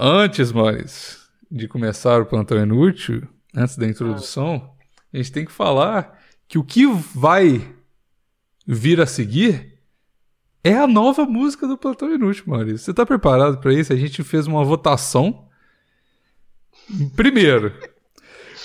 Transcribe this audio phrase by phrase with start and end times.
[0.00, 1.18] Antes, Maurício,
[1.50, 4.72] de começar o plantão inútil, antes da introdução,
[5.12, 7.74] a gente tem que falar que o que vai
[8.64, 9.76] vir a seguir
[10.62, 12.78] é a nova música do plantão inútil, Maurício.
[12.78, 13.92] Você tá preparado para isso?
[13.92, 15.48] A gente fez uma votação.
[17.16, 17.74] Primeiro,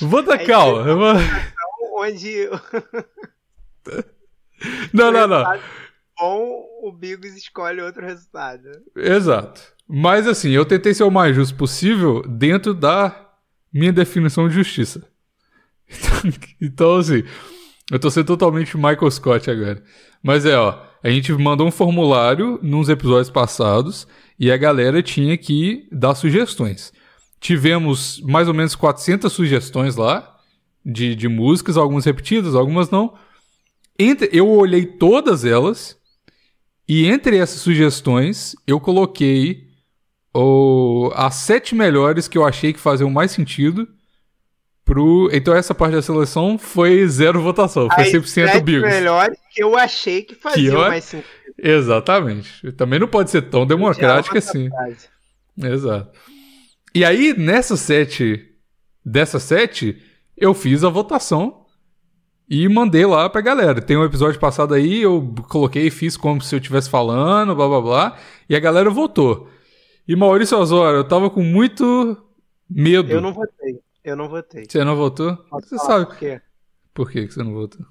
[0.01, 1.15] vota calma.
[1.95, 2.47] Onde.
[4.93, 5.59] não, não, não.
[6.15, 8.69] Bom, o Bigos escolhe outro resultado.
[8.95, 9.72] Exato.
[9.87, 13.31] Mas assim, eu tentei ser o mais justo possível dentro da
[13.71, 15.07] minha definição de justiça.
[16.61, 17.23] Então, assim,
[17.91, 19.83] eu tô sendo totalmente Michael Scott agora.
[20.23, 24.07] Mas é, ó, a gente mandou um formulário nos episódios passados
[24.39, 26.93] e a galera tinha que dar sugestões.
[27.41, 30.37] Tivemos mais ou menos 400 sugestões lá
[30.85, 33.15] de, de músicas, algumas repetidas, algumas não.
[33.99, 35.97] Entre, eu olhei todas elas
[36.87, 39.72] e entre essas sugestões eu coloquei
[40.33, 43.87] o, as sete melhores que eu achei que faziam mais sentido
[44.83, 45.29] pro.
[45.31, 48.89] Então essa parte da seleção foi zero votação, foi 100% Bigos.
[48.89, 50.87] melhores que eu achei que faziam que eu...
[50.89, 51.29] mais sentido.
[51.57, 52.71] Exatamente.
[52.73, 54.69] Também não pode ser tão democrática assim.
[55.57, 56.09] Exato.
[56.95, 58.49] E aí, nessas sete.
[59.05, 60.01] Dessas sete,
[60.37, 61.65] eu fiz a votação
[62.49, 63.81] e mandei lá pra galera.
[63.81, 67.81] Tem um episódio passado aí, eu coloquei, fiz como se eu estivesse falando, blá blá
[67.81, 68.17] blá,
[68.47, 69.49] e a galera votou.
[70.07, 72.17] E Maurício Osório, eu tava com muito
[72.69, 73.11] medo.
[73.11, 73.79] Eu não votei.
[74.03, 74.65] Eu não votei.
[74.67, 75.37] Você não votou?
[75.37, 76.05] Pode você sabe.
[76.05, 76.41] Por quê?
[76.93, 77.85] Por que você não votou?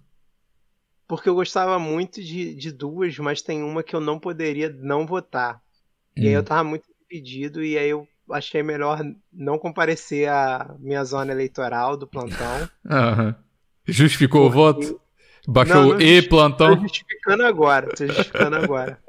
[1.08, 5.06] Porque eu gostava muito de, de duas, mas tem uma que eu não poderia não
[5.06, 5.56] votar.
[6.16, 6.22] Hum.
[6.22, 6.44] E aí eu hum.
[6.44, 9.00] tava muito dividido e aí eu achei melhor
[9.32, 12.68] não comparecer à minha zona eleitoral do plantão.
[12.88, 13.34] Aham.
[13.86, 14.58] Justificou Porque...
[14.58, 15.00] o voto?
[15.48, 16.76] Baixou o E plantão?
[16.76, 19.01] Tô justificando agora, tô justificando agora.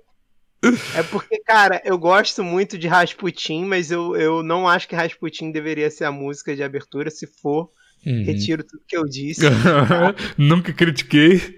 [0.95, 5.52] É porque, cara, eu gosto muito de Rasputin, mas eu, eu não acho que Rasputin
[5.52, 7.09] deveria ser a música de abertura.
[7.09, 7.69] Se for,
[8.06, 8.23] uhum.
[8.23, 9.41] retiro tudo que eu disse.
[10.38, 11.58] Nunca critiquei.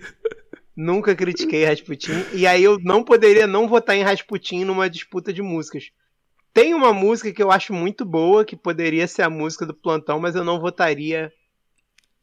[0.76, 2.26] Nunca critiquei Rasputin.
[2.34, 5.86] E aí eu não poderia não votar em Rasputin numa disputa de músicas.
[6.54, 10.20] Tem uma música que eu acho muito boa, que poderia ser a música do plantão,
[10.20, 11.32] mas eu não votaria.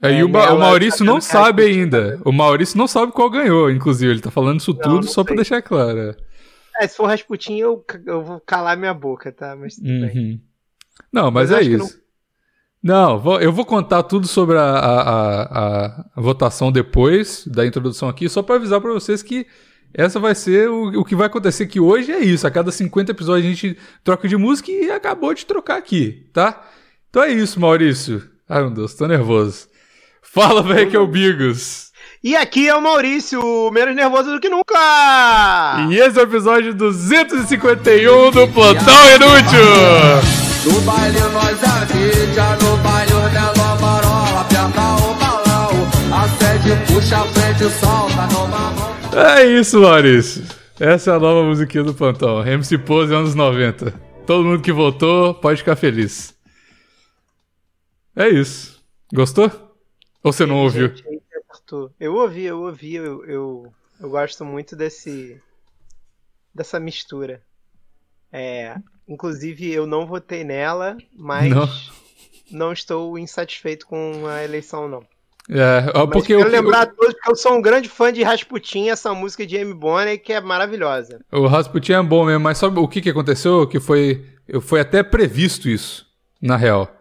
[0.02, 2.20] É, e o, o Maurício não sabe ainda.
[2.24, 4.10] O Maurício não sabe qual ganhou, inclusive.
[4.10, 6.16] Ele tá falando isso não, tudo não só pra deixar claro.
[6.80, 9.54] É, se for Rasputin, eu, eu vou calar minha boca, tá?
[9.56, 10.06] Mas tudo uhum.
[10.06, 10.42] bem.
[11.12, 12.00] Não, mas, mas é isso.
[12.82, 13.18] Não...
[13.20, 18.28] não, eu vou contar tudo sobre a, a, a, a votação depois da introdução aqui,
[18.28, 19.46] só para avisar para vocês que
[19.94, 22.46] essa vai ser o, o que vai acontecer que hoje é isso.
[22.46, 26.66] A cada 50 episódios a gente troca de música e acabou de trocar aqui, tá?
[27.10, 28.30] Então é isso, Maurício.
[28.48, 29.68] Ai, meu Deus, tô nervoso.
[30.22, 31.91] Fala, velho, que é o Bigos.
[32.24, 34.78] E aqui é o Maurício, menos nervoso do que nunca!
[35.90, 40.72] E esse é o episódio 251 do Plantão Inútil!
[40.72, 45.72] No baile nós é mídia, no baile menor marola, aperta o balão,
[46.14, 48.28] a sede puxa a frente, solta.
[49.18, 50.44] É isso, Maurício.
[50.78, 53.92] Essa é a nova musiquinha do Plantão, MC Pose anos 90.
[54.24, 56.32] Todo mundo que votou pode ficar feliz.
[58.14, 58.80] É isso.
[59.12, 59.50] Gostou?
[60.22, 60.92] Ou você não ouviu?
[61.72, 65.40] Gente, eu ouvi, eu ouvi, eu, eu, eu gosto muito desse
[66.54, 67.40] dessa mistura.
[68.30, 68.76] É,
[69.08, 71.68] inclusive eu não votei nela, mas não,
[72.50, 75.02] não estou insatisfeito com a eleição não.
[75.48, 78.88] É, porque quero eu, lembrar a todos que eu sou um grande fã de Rasputin,
[78.88, 81.20] essa música de Amy Bonner que é maravilhosa.
[81.32, 83.66] O Rasputin é bom mesmo, mas sabe o que, que aconteceu?
[83.66, 84.24] Que foi,
[84.60, 86.06] foi até previsto isso,
[86.40, 86.94] na real.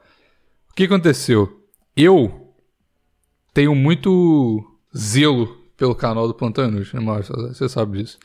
[0.71, 1.61] O que aconteceu?
[1.95, 2.40] Eu
[3.53, 4.63] tenho muito
[4.95, 7.35] zelo pelo canal do Inútil, né, Maurício?
[7.47, 8.19] Você sabe disso.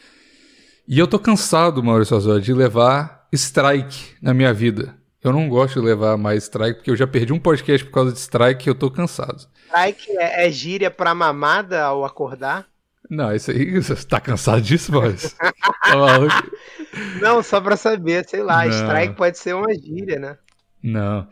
[0.86, 4.94] E eu tô cansado, Maurício Azor, de levar strike na minha vida.
[5.22, 8.12] Eu não gosto de levar mais strike, porque eu já perdi um podcast por causa
[8.12, 9.48] de strike e eu tô cansado.
[9.66, 12.66] Strike é, é gíria pra mamada ao acordar?
[13.10, 15.30] Não, isso aí, você tá cansado disso, Maurício?
[15.36, 16.18] tá
[17.20, 18.70] não, só pra saber, sei lá, não.
[18.70, 20.38] strike pode ser uma gíria, né?
[20.82, 21.26] Não.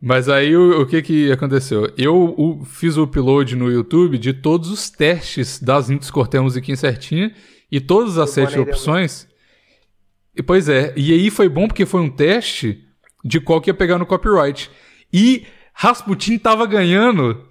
[0.00, 1.92] Mas aí o, o, que que aconteceu?
[1.96, 6.42] Eu o, fiz o upload no YouTube de todos os testes das Intus cortei a
[6.42, 7.34] musiquinha certinha
[7.70, 9.26] e todas as sete opções.
[10.34, 12.84] E, pois é, e aí foi bom porque foi um teste
[13.24, 14.70] de qual que ia pegar no copyright.
[15.12, 17.48] E Rasputin tava ganhando,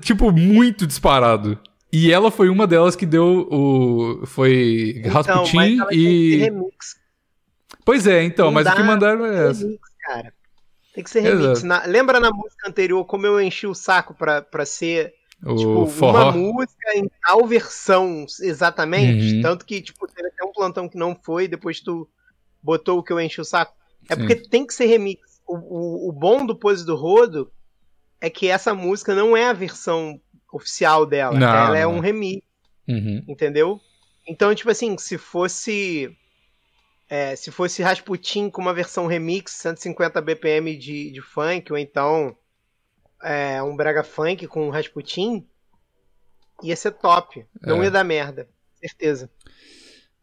[0.00, 1.58] tipo, muito disparado.
[1.92, 4.26] E ela foi uma delas que deu o.
[4.26, 6.50] Foi então, Rasputin e.
[7.84, 9.64] Pois é, então, Não mas o que mandaram é essa.
[9.64, 10.32] Remix, cara.
[10.94, 11.62] Tem que ser remix.
[11.62, 15.86] Na, lembra na música anterior como eu enchi o saco pra, pra ser o tipo,
[15.86, 16.30] forró.
[16.30, 19.36] uma música em tal versão exatamente?
[19.36, 19.42] Uhum.
[19.42, 22.08] Tanto que, tipo, teve até um plantão que não foi, depois tu
[22.62, 23.74] botou o que eu enchi o saco.
[24.08, 24.20] É Sim.
[24.20, 25.40] porque tem que ser remix.
[25.46, 27.50] O, o, o, bom do Pose do Rodo
[28.20, 30.20] é que essa música não é a versão
[30.52, 31.38] oficial dela.
[31.38, 32.46] Não, ela é um remix.
[32.86, 33.24] Uhum.
[33.26, 33.80] Entendeu?
[34.26, 36.16] Então, tipo assim, se fosse.
[37.14, 42.34] É, se fosse Rasputin com uma versão remix, 150 BPM de, de funk, ou então
[43.22, 45.46] é, um brega funk com Rasputin,
[46.62, 47.44] ia ser top.
[47.60, 47.84] Não é.
[47.84, 48.48] ia dar merda.
[48.80, 49.28] Certeza.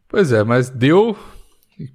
[0.08, 1.16] Pois é, mas deu.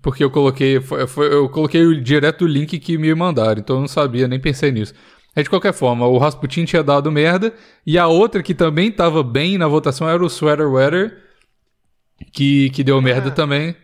[0.02, 0.80] Porque eu coloquei.
[0.80, 4.40] Foi, foi, eu coloquei direto o link que me mandaram, então eu não sabia, nem
[4.40, 4.94] pensei nisso.
[5.36, 7.54] É de qualquer forma, o Rasputin tinha dado merda,
[7.86, 11.22] e a outra que também tava bem na votação era o Sweater Weather,
[12.32, 13.34] que, que deu merda ah.
[13.34, 13.76] também.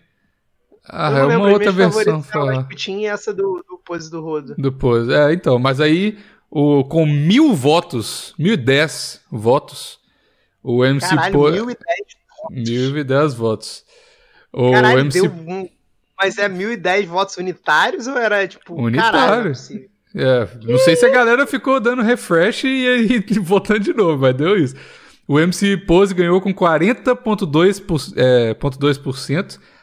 [0.94, 2.22] Ah, é uma outra versão.
[2.22, 2.56] Falar.
[2.56, 4.56] Rasputin e essa do, do Pose do Rodo.
[4.58, 10.00] Do Pose, é, então, mas aí, o, com mil votos, mil e dez votos,
[10.62, 11.56] o MC Caralho, Pose.
[11.56, 12.52] Mil e dez votos.
[12.52, 13.86] Mil e dez votos.
[14.52, 15.22] O Caralho, MC...
[15.22, 15.70] deu um...
[16.20, 18.76] Mas é mil e dez votos unitários ou era tipo.
[18.76, 19.54] Unitário.
[19.54, 19.54] Caralho,
[20.14, 24.36] é, não sei se a galera ficou dando refresh e aí votando de novo, mas
[24.36, 24.76] deu isso.
[25.26, 28.14] O MC Pose ganhou com 40,2%.
[28.18, 28.54] É,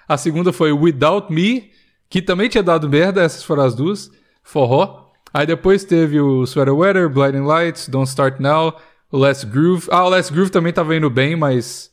[0.09, 1.71] a segunda foi Without Me,
[2.09, 4.11] que também tinha dado merda, essas foram as duas.
[4.43, 5.11] Forró.
[5.33, 8.75] Aí depois teve o Sweater Weather, Blinding Lights, Don't Start Now,
[9.13, 9.87] Last Groove.
[9.91, 11.91] Ah, o Last Groove também tava indo bem, mas.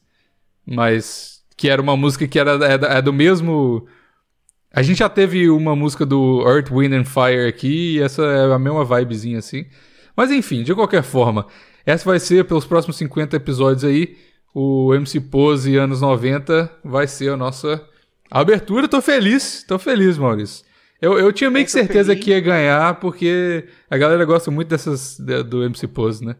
[0.65, 1.43] Mas.
[1.57, 3.87] Que era uma música que era é, é do mesmo
[4.75, 8.53] a gente já teve uma música do Earth, Wind and Fire aqui, e essa é
[8.53, 9.65] a mesma vibezinha assim.
[10.17, 11.47] Mas enfim, de qualquer forma,
[11.85, 14.17] essa vai ser pelos próximos 50 episódios aí.
[14.53, 17.81] O MC Pose anos 90 vai ser a nossa
[18.29, 18.87] abertura.
[18.87, 20.65] Tô feliz, tô feliz, Maurício.
[21.01, 22.23] Eu, eu tinha meio que certeza feliz.
[22.23, 26.35] que ia ganhar, porque a galera gosta muito dessas do MC Pose, né?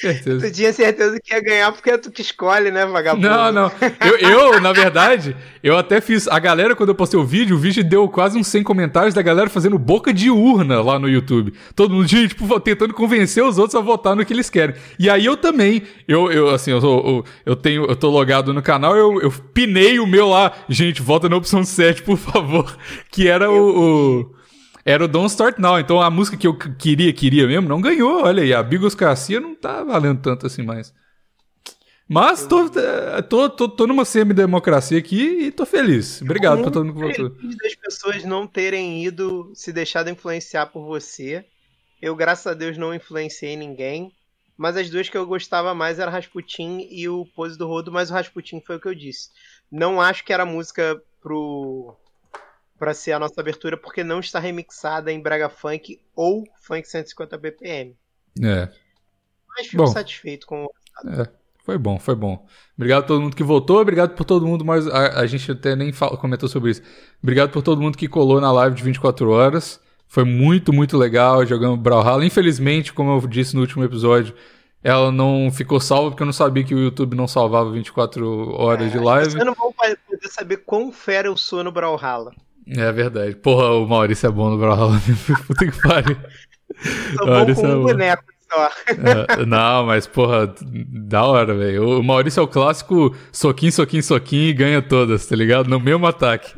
[0.00, 0.40] Certeza.
[0.46, 3.28] Tu tinha certeza que ia ganhar porque é tu que escolhe, né, vagabundo?
[3.28, 3.72] Não, não.
[4.00, 6.26] Eu, eu, na verdade, eu até fiz.
[6.26, 9.22] A galera, quando eu postei o vídeo, o vídeo deu quase uns 100 comentários da
[9.22, 11.54] galera fazendo boca de urna lá no YouTube.
[11.76, 14.74] Todo mundo, tipo, tentando convencer os outros a votar no que eles querem.
[14.98, 18.62] E aí eu também, eu, eu assim, eu, eu, eu tenho, eu tô logado no
[18.62, 20.52] canal, eu, eu pinei o meu lá.
[20.68, 22.76] Gente, vota na opção 7, por favor.
[23.10, 24.41] Que era o, o
[24.84, 25.78] era o Don't Start Now.
[25.78, 28.22] Então a música que eu queria, queria mesmo, não ganhou.
[28.24, 30.92] Olha aí, a Bigoscracia não tá valendo tanto assim mais.
[32.08, 36.20] Mas tô, eh, tô, tô, tô numa semi-democracia aqui e tô feliz.
[36.20, 37.30] Obrigado por todo mundo que votou.
[37.62, 41.44] Das pessoas não terem ido se deixado influenciar por você.
[42.02, 44.12] Eu, graças a Deus, não influenciei ninguém.
[44.58, 48.10] Mas as duas que eu gostava mais era Rasputin e o Pose do Rodo, mas
[48.10, 49.30] o Rasputin foi o que eu disse.
[49.70, 51.96] Não acho que era música pro
[52.82, 57.38] para ser a nossa abertura, porque não está remixada em Braga Funk ou Funk 150
[57.38, 57.96] BPM.
[58.42, 58.68] É.
[59.48, 60.70] Mas fico bom, satisfeito com o
[61.08, 61.28] é,
[61.64, 62.44] Foi bom, foi bom.
[62.76, 65.76] Obrigado a todo mundo que votou, obrigado por todo mundo, mas a, a gente até
[65.76, 66.82] nem fala, comentou sobre isso.
[67.22, 69.80] Obrigado por todo mundo que colou na live de 24 horas.
[70.08, 71.46] Foi muito, muito legal.
[71.46, 72.24] Jogando Brawlhalla.
[72.24, 74.34] Infelizmente, como eu disse no último episódio,
[74.82, 78.88] ela não ficou salva porque eu não sabia que o YouTube não salvava 24 horas
[78.88, 79.30] é, de live.
[79.30, 82.32] Você não vão poder saber quão fera eu sou no Brawlhalla.
[82.66, 83.34] É verdade.
[83.36, 85.00] Porra, o Maurício é bom no Brawlhalla.
[85.46, 86.16] Puta que pariu.
[87.16, 88.70] Sou bom com é um boneco só.
[88.88, 91.98] É, não, mas porra, da hora, velho.
[91.98, 95.68] O Maurício é o clássico soquinho, soquinho, soquinho e ganha todas, tá ligado?
[95.68, 96.54] No mesmo ataque.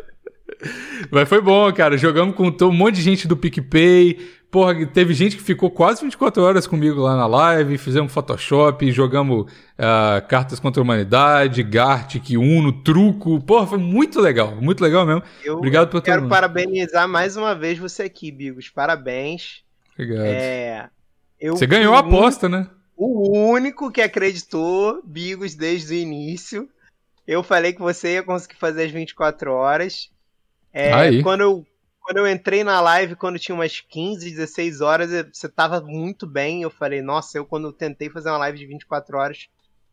[1.10, 1.96] Mas foi bom, cara.
[1.96, 4.18] Jogamos com um monte de gente do PicPay.
[4.54, 7.76] Porra, teve gente que ficou quase 24 horas comigo lá na live.
[7.76, 13.40] Fizemos Photoshop, jogamos uh, cartas contra a humanidade, Gartic, Uno, Truco.
[13.40, 14.54] Porra, foi muito legal.
[14.54, 15.24] Muito legal mesmo.
[15.42, 18.68] Eu Obrigado por quero parabenizar mais uma vez você aqui, Bigos.
[18.68, 19.64] Parabéns.
[19.92, 20.24] Obrigado.
[20.24, 20.88] É,
[21.48, 22.70] você ganhou a aposta, né?
[22.96, 26.68] O único que acreditou, Bigos, desde o início.
[27.26, 30.10] Eu falei que você ia conseguir fazer as 24 horas.
[30.72, 31.66] É, quando, eu,
[32.04, 36.60] quando eu entrei na live, quando tinha umas 15, 16 horas, você tava muito bem.
[36.60, 39.48] Eu falei, nossa, eu quando tentei fazer uma live de 24 horas,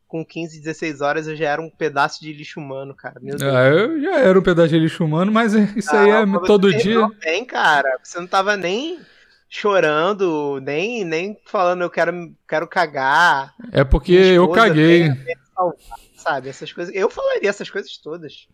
[0.09, 3.17] com 15, 16 horas, eu já era um pedaço de lixo humano, cara.
[3.21, 3.53] Meu Deus.
[3.53, 6.75] Ah, eu já era um pedaço de lixo humano, mas isso ah, aí é todo
[6.77, 7.07] dia.
[7.23, 7.97] Bem, cara.
[8.03, 8.99] Você não tava nem
[9.47, 13.53] chorando, nem, nem falando eu quero, quero cagar.
[13.71, 15.11] É porque eu caguei
[16.21, 16.49] sabe?
[16.49, 16.93] Essas coisas.
[16.95, 18.47] Eu falaria essas coisas todas.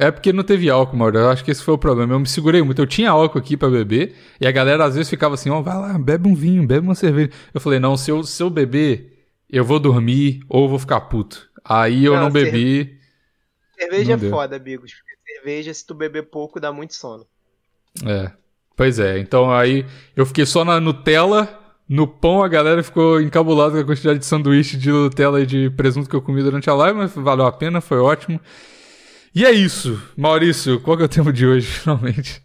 [0.00, 1.18] É, é porque não teve álcool, Mauro.
[1.18, 2.14] Eu acho que esse foi o problema.
[2.14, 2.80] Eu me segurei muito.
[2.80, 5.62] Eu tinha álcool aqui para beber e a galera às vezes ficava assim: ó, oh,
[5.62, 7.30] vai lá, bebe um vinho, bebe uma cerveja.
[7.52, 11.48] Eu falei: não, se eu, se eu beber, eu vou dormir ou vou ficar puto.
[11.64, 12.98] Aí eu não, não bebi.
[13.78, 14.92] Cerveja não é foda, amigos.
[15.26, 17.26] Cerveja, se tu beber pouco, dá muito sono.
[18.04, 18.32] É.
[18.76, 19.18] Pois é.
[19.18, 19.84] Então aí
[20.16, 21.59] eu fiquei só na Nutella
[21.92, 25.68] no pão a galera ficou encabulada com a quantidade de sanduíche de Nutella e de
[25.70, 28.40] presunto que eu comi durante a live, mas valeu a pena, foi ótimo.
[29.34, 30.00] E é isso.
[30.16, 32.40] Maurício, qual que é o tema de hoje, finalmente?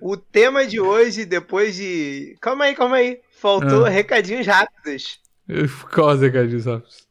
[0.00, 2.36] O tema de hoje, depois de.
[2.40, 3.18] Calma aí, calma aí.
[3.32, 3.88] Faltou Ah.
[3.88, 5.18] recadinhos rápidos.
[5.92, 7.04] Qual os recadinhos rápidos?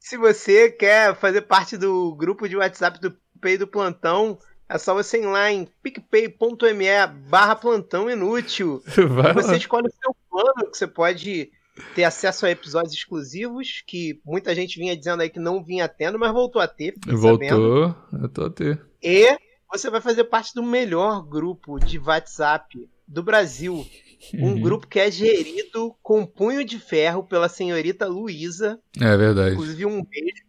[0.00, 4.38] Se você quer fazer parte do grupo de WhatsApp do PicPay do Plantão,
[4.68, 8.82] é só você ir lá em picpay.me barra plantão inútil.
[9.34, 11.50] Você escolhe o seu plano, que você pode
[11.94, 16.18] ter acesso a episódios exclusivos, que muita gente vinha dizendo aí que não vinha tendo,
[16.18, 16.94] mas voltou a ter.
[17.06, 18.80] Voltou, eu tô a ter.
[19.02, 19.36] E
[19.70, 23.86] você vai fazer parte do melhor grupo de WhatsApp do Brasil.
[24.34, 24.60] Um Uhum.
[24.60, 28.78] grupo que é gerido com punho de ferro pela senhorita Luísa.
[29.00, 29.54] É verdade.
[29.54, 30.44] Inclusive, um beijo.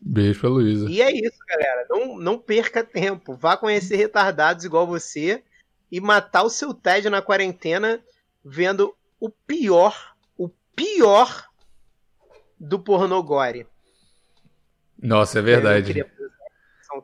[0.00, 0.88] Beijo pra Luísa.
[0.88, 1.86] E é isso, galera.
[1.90, 3.34] Não, não perca tempo.
[3.34, 5.42] Vá conhecer retardados igual você
[5.90, 8.00] e matar o seu tédio na quarentena
[8.44, 11.44] vendo o pior, o pior
[12.58, 13.66] do pornogore.
[15.00, 15.86] Nossa, é verdade.
[15.86, 16.10] queria.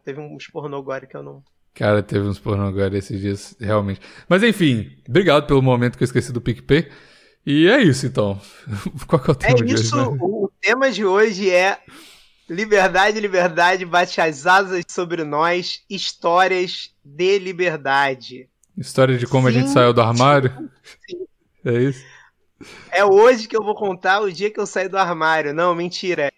[0.05, 1.45] Teve uns pornogore que eu não.
[1.77, 4.01] Cara, teve uns pornô agora esses dias, realmente.
[4.29, 6.91] Mas enfim, obrigado pelo momento que eu esqueci do PicPay.
[7.45, 8.41] E é isso, então.
[9.07, 9.95] Qual que é o É tema de isso.
[9.97, 10.11] hoje?
[10.11, 10.19] né?
[10.21, 11.79] O, tema de hoje é
[12.49, 18.49] Liberdade, liberdade, bate as asas sobre nós, histórias de liberdade.
[18.79, 19.75] História de como a gente Sim.
[19.75, 20.71] saiu do armário?
[21.11, 21.26] Sim.
[21.67, 22.05] É isso?
[22.91, 25.53] É hoje que eu vou contar o dia que eu saí do armário.
[25.53, 26.33] Não, mentira.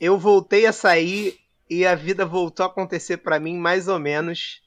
[0.00, 1.36] Eu voltei a sair
[1.68, 4.62] e a vida voltou a acontecer pra mim mais ou menos.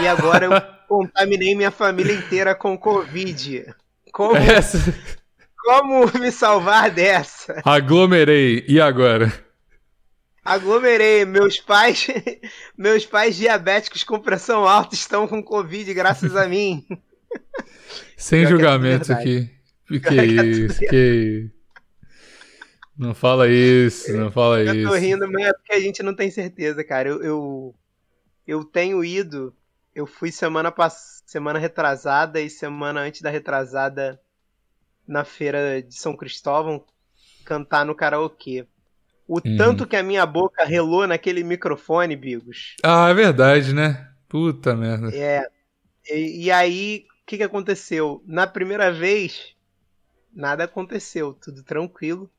[0.00, 0.52] E agora eu
[0.88, 3.74] contaminei minha família inteira com Covid.
[4.12, 4.78] Como, Essa.
[5.58, 7.60] como me salvar dessa?
[7.64, 8.64] Aglomerei.
[8.66, 9.32] E agora?
[10.44, 11.24] Aglomerei.
[11.24, 12.08] Meus pais,
[12.76, 16.84] meus pais diabéticos com pressão alta estão com Covid graças a mim.
[18.16, 19.50] Sem é julgamentos verdade.
[19.88, 20.00] aqui.
[20.00, 21.50] Que é isso, que.
[22.96, 25.04] Não fala isso, não fala Eu tô isso.
[25.04, 27.08] rindo, mas é porque a gente não tem certeza, cara.
[27.08, 27.74] Eu, eu,
[28.46, 29.54] eu tenho ido.
[29.94, 31.22] Eu fui semana pass...
[31.26, 34.20] semana retrasada e semana antes da retrasada
[35.06, 36.84] na feira de São Cristóvão
[37.44, 38.66] cantar no karaokê.
[39.26, 39.56] O Uhum.
[39.56, 42.76] tanto que a minha boca relou naquele microfone, Bigos.
[42.84, 44.08] Ah, é verdade, né?
[44.28, 45.10] Puta merda.
[45.14, 45.46] É.
[46.10, 48.22] E, e aí, o que, que aconteceu?
[48.26, 49.56] Na primeira vez,
[50.32, 52.30] nada aconteceu, tudo tranquilo.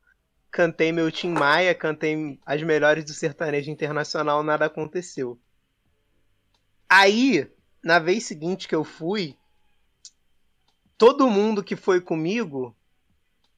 [0.51, 5.39] Cantei meu Tim Maia, cantei as melhores do sertanejo internacional, nada aconteceu.
[6.87, 7.51] Aí,
[7.83, 9.35] na vez seguinte que eu fui,
[10.97, 12.75] todo mundo que foi comigo,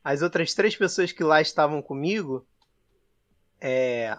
[0.03, 2.47] as outras três pessoas que lá estavam comigo,
[3.59, 4.17] é,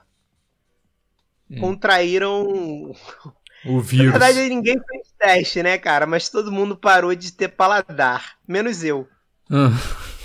[1.50, 1.60] Hum.
[1.60, 2.92] contraíram
[3.66, 4.10] O na vírus.
[4.12, 6.06] verdade, ninguém fez teste, né, cara?
[6.06, 8.36] Mas todo mundo parou de ter paladar.
[8.46, 9.08] Menos eu.
[9.50, 9.70] Ah.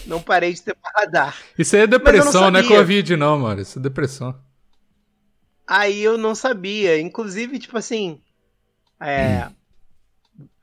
[0.05, 1.37] Não parei de ter paladar.
[1.57, 2.77] Isso aí é depressão, não é sabia.
[2.77, 3.61] Covid, não, mano.
[3.61, 4.39] Isso é depressão.
[5.67, 6.99] Aí eu não sabia.
[6.99, 8.21] Inclusive, tipo assim.
[8.99, 9.47] É.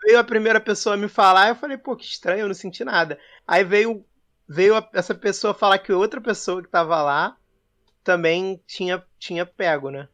[0.05, 3.19] Veio a primeira pessoa me falar, eu falei, pô, que estranho, eu não senti nada.
[3.47, 4.05] Aí veio,
[4.49, 7.37] veio a- essa pessoa falar que outra pessoa que tava lá
[8.05, 10.09] também tinha, tinha pego, né?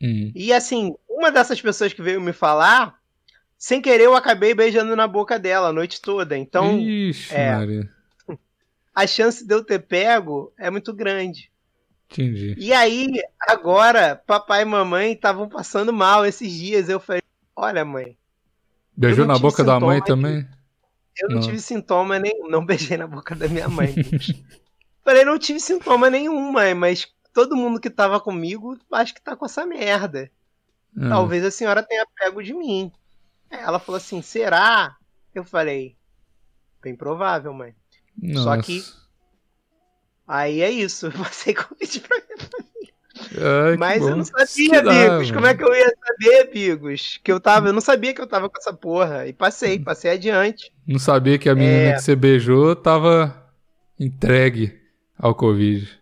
[0.00, 0.30] Hum.
[0.34, 2.98] E assim, uma dessas pessoas que veio me falar,
[3.56, 6.36] sem querer eu acabei beijando na boca dela a noite toda.
[6.38, 7.54] Então, Ixi, é.
[7.56, 7.90] Maria.
[8.94, 11.50] a chance de eu ter pego é muito grande.
[12.10, 12.54] Entendi.
[12.56, 13.08] E aí,
[13.40, 16.88] agora, papai e mamãe estavam passando mal esses dias.
[16.88, 17.20] Eu falei:
[17.54, 18.16] Olha, mãe,
[18.96, 20.46] Beijou na boca da mãe também?
[21.20, 21.42] eu não, Não.
[21.42, 22.48] tive sintoma nenhum.
[22.48, 23.94] Não beijei na boca da minha mãe.
[25.04, 29.36] falei: Não tive sintoma nenhum, mãe, mas todo mundo que tava comigo acho que tá
[29.36, 30.30] com essa merda.
[30.96, 31.08] Ah.
[31.10, 32.90] Talvez a senhora tenha pego de mim.
[33.50, 34.96] Ela falou assim: Será?
[35.34, 35.96] Eu falei:
[36.82, 37.74] Bem provável, mãe.
[38.34, 38.62] Só Nossa.
[38.62, 38.84] que-
[40.26, 41.06] Aí é isso.
[41.08, 42.18] Eu passei Covid pra
[43.20, 44.10] Ai, que Mas bom.
[44.10, 45.30] eu não sabia, Bigos.
[45.32, 47.18] Como é que eu ia saber, Bigos?
[47.22, 47.68] Que eu tava.
[47.68, 49.26] Eu não sabia que eu tava com essa porra.
[49.26, 50.72] E passei, passei adiante.
[50.86, 51.92] Não sabia que a menina É.
[51.94, 53.50] que você beijou tava
[53.98, 54.80] entregue
[55.18, 55.98] ao Covid.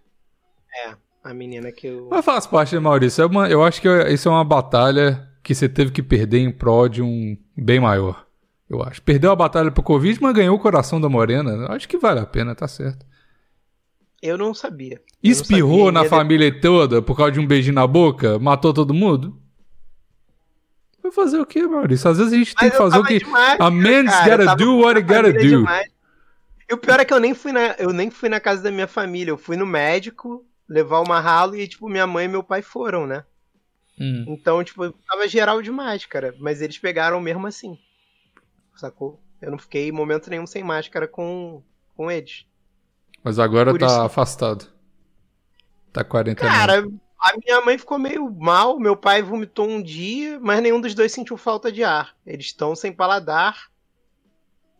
[1.27, 2.09] A menina que eu.
[2.11, 3.23] Mas faz parte, né, Maurício?
[3.23, 6.51] É uma- eu acho que isso é uma batalha que você teve que perder em
[6.53, 8.25] prol de um bem maior.
[8.69, 9.01] Eu acho.
[9.03, 11.51] Perdeu a batalha pro Covid, mas ganhou o coração da Morena.
[11.51, 13.05] Eu acho que vale a pena, tá certo.
[14.23, 14.95] Eu não sabia.
[14.95, 18.39] Eu não Espirrou sabia, na ia família toda por causa de um beijinho na boca?
[18.39, 19.41] Matou todo mundo?
[21.03, 22.11] Vai fazer o quê, Maurício?
[22.11, 23.21] Às vezes a gente tem Mas que eu fazer o que.
[23.63, 25.39] A man's cara, gotta do what he gotta do.
[25.39, 25.91] demais.
[26.69, 28.71] E o pior é que eu nem fui na, eu nem fui na casa da
[28.73, 29.31] minha família.
[29.31, 33.07] Eu fui no médico levar uma ralo e, tipo, minha mãe e meu pai foram,
[33.07, 33.25] né?
[33.99, 34.25] Hum.
[34.29, 36.35] Então, tipo, eu tava geral de máscara.
[36.39, 37.79] Mas eles pegaram mesmo assim.
[38.75, 39.21] Sacou?
[39.41, 41.63] Eu não fiquei em momento nenhum sem máscara com,
[41.97, 42.47] com eles.
[43.23, 44.67] Mas agora Por tá isso- afastado.
[45.93, 46.51] Tá quarentena.
[46.51, 46.85] Cara,
[47.19, 51.11] A minha mãe ficou meio mal, meu pai vomitou um dia, mas nenhum dos dois
[51.13, 52.15] sentiu falta de ar.
[52.27, 53.71] Eles estão sem paladar.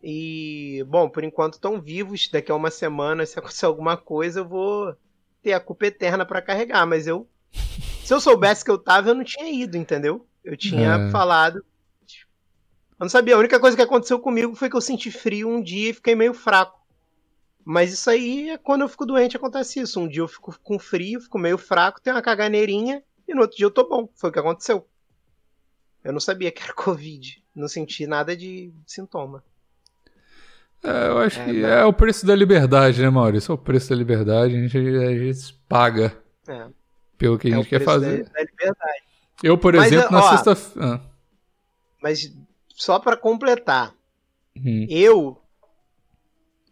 [0.03, 2.29] E, bom, por enquanto estão vivos.
[2.31, 4.95] Daqui a uma semana, se acontecer alguma coisa, eu vou
[5.41, 6.85] ter a culpa eterna para carregar.
[6.85, 7.27] Mas eu.
[8.03, 10.27] Se eu soubesse que eu tava, eu não tinha ido, entendeu?
[10.43, 11.11] Eu tinha é.
[11.11, 11.57] falado.
[11.57, 13.35] Eu não sabia.
[13.35, 16.15] A única coisa que aconteceu comigo foi que eu senti frio um dia e fiquei
[16.15, 16.77] meio fraco.
[17.63, 19.99] Mas isso aí é quando eu fico doente, acontece isso.
[19.99, 23.57] Um dia eu fico com frio, fico meio fraco, tenho uma caganeirinha e no outro
[23.57, 24.09] dia eu tô bom.
[24.15, 24.87] Foi o que aconteceu.
[26.01, 27.43] Eu não sabia que era Covid.
[27.53, 29.43] Não senti nada de sintoma.
[30.83, 33.51] É, eu acho é, que é o preço da liberdade, né, Maurício?
[33.51, 36.15] É o preço da liberdade, a gente, a gente paga
[36.47, 36.67] é.
[37.17, 38.23] pelo que a é gente quer fazer.
[38.25, 39.03] Da, da liberdade.
[39.43, 40.95] Eu, por mas, exemplo, na sexta-feira.
[40.95, 41.01] Ah.
[42.01, 42.33] Mas
[42.69, 43.93] só para completar,
[44.55, 44.85] hum.
[44.89, 45.41] eu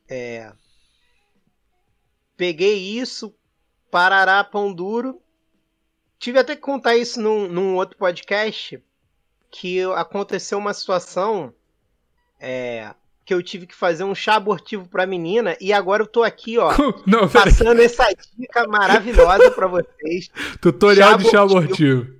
[0.08, 0.52] é,
[2.38, 3.36] peguei isso,
[3.92, 5.22] parará pão duro.
[6.18, 8.82] Tive até que contar isso num, num outro podcast
[9.52, 11.54] que aconteceu uma situação
[12.40, 12.94] é,
[13.25, 16.58] que eu tive que fazer um chá abortivo pra menina e agora eu tô aqui,
[16.60, 16.72] ó,
[17.08, 20.29] Não, passando essa dica maravilhosa para vocês.
[20.62, 22.13] Tutorial chá de chá abortivo.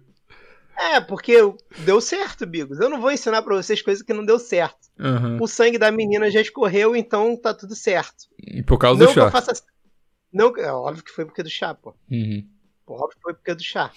[0.78, 1.38] É, porque
[1.86, 2.80] deu certo, Bigos.
[2.80, 4.90] Eu não vou ensinar para vocês coisas que não deu certo.
[5.00, 5.38] Uhum.
[5.42, 8.26] O sangue da menina já escorreu, então tá tudo certo.
[8.66, 9.32] Por causa não do chá.
[9.32, 9.54] Faça...
[10.34, 11.96] Não, é óbvio que foi porque do chá, pô.
[12.12, 12.46] Uhum.
[12.86, 12.96] pô.
[12.96, 13.90] Óbvio que foi porque do chá.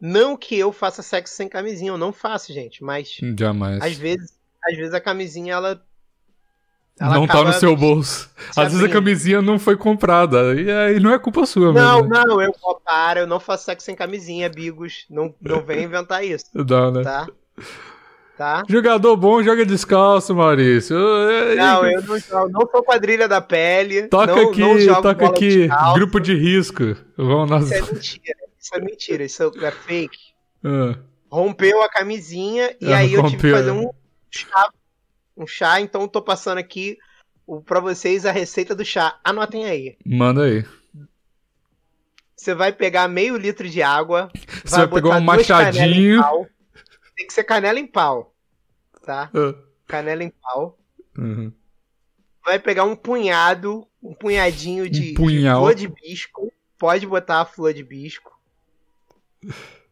[0.00, 3.16] Não que eu faça sexo sem camisinha, eu não faço, gente, mas.
[3.38, 3.80] Jamais.
[3.80, 5.80] Às vezes, às vezes a camisinha, ela
[7.00, 8.30] ela não tá no seu bolso.
[8.56, 10.54] Às vezes a camisinha não foi comprada.
[10.54, 12.22] E aí não é culpa sua, Não, mesmo, né?
[12.26, 12.52] não, eu
[12.84, 15.06] para, eu não faço sexo sem camisinha, Bigos.
[15.10, 16.46] Não, não vem inventar isso.
[16.54, 17.02] Não, né?
[17.02, 17.26] Tá?
[18.36, 18.62] Tá?
[18.68, 20.96] Jogador bom joga descalço, Maurício.
[20.96, 24.08] Não, eu não, não sou quadrilha da pele.
[24.08, 25.68] Toca não, aqui, não toca aqui.
[25.68, 26.96] De grupo de risco.
[27.16, 27.70] Vamos nós...
[27.70, 28.38] Isso é mentira.
[28.58, 29.24] Isso é mentira.
[29.24, 30.18] Isso é fake.
[30.64, 30.96] Ah.
[31.30, 33.38] Rompeu a camisinha e ah, aí eu rompeu.
[33.38, 33.90] tive que fazer um
[34.30, 34.70] chá
[35.42, 36.96] um chá, então tô passando aqui
[37.66, 39.18] para vocês a receita do chá.
[39.24, 39.96] Anotem aí.
[40.04, 40.64] Manda aí.
[42.36, 44.30] Você vai pegar meio litro de água.
[44.64, 46.22] Você vai, vai pegar um machadinho.
[47.16, 48.34] Tem que ser canela em pau.
[49.04, 49.30] Tá?
[49.34, 49.56] Uh.
[49.86, 50.78] Canela em pau.
[51.16, 51.52] Uhum.
[52.44, 56.52] Vai pegar um punhado, um punhadinho de, um de flor de bisco.
[56.78, 58.32] Pode botar a flor de bisco.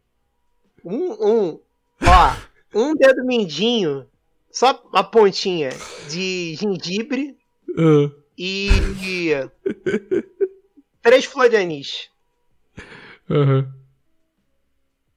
[0.83, 1.59] Um, um,
[2.01, 2.35] ó,
[2.73, 4.07] um dedo mindinho
[4.51, 5.69] só a pontinha
[6.09, 7.37] de gengibre
[7.69, 8.11] uh.
[8.37, 8.69] e,
[11.01, 12.09] três flores de anis.
[13.29, 13.71] Uhum.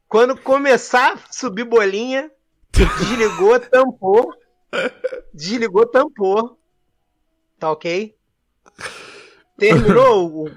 [0.08, 2.30] Quando começar a subir bolinha,
[2.72, 4.32] desligou, tampou.
[5.32, 6.58] Desligou, tampou.
[7.58, 8.16] Tá ok?
[9.56, 10.50] Terminou o,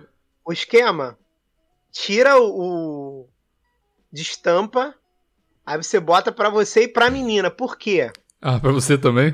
[0.45, 1.17] o esquema?
[1.91, 3.29] Tira o, o.
[4.11, 4.95] Destampa.
[5.65, 7.49] Aí você bota pra você e pra menina.
[7.49, 8.11] Por quê?
[8.41, 9.33] Ah, pra você também?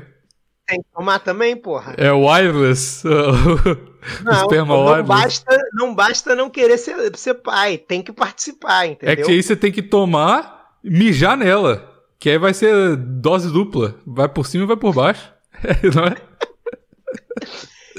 [0.66, 1.94] Tem que tomar também, porra.
[1.98, 3.04] É wireless?
[4.24, 5.06] não, não wireless.
[5.06, 9.12] Basta, não basta não querer ser, ser pai, tem que participar, entendeu?
[9.12, 11.92] É que aí você tem que tomar, mijar nela.
[12.18, 14.00] Que aí vai ser dose dupla.
[14.06, 15.30] Vai por cima e vai por baixo.
[15.94, 16.16] não é?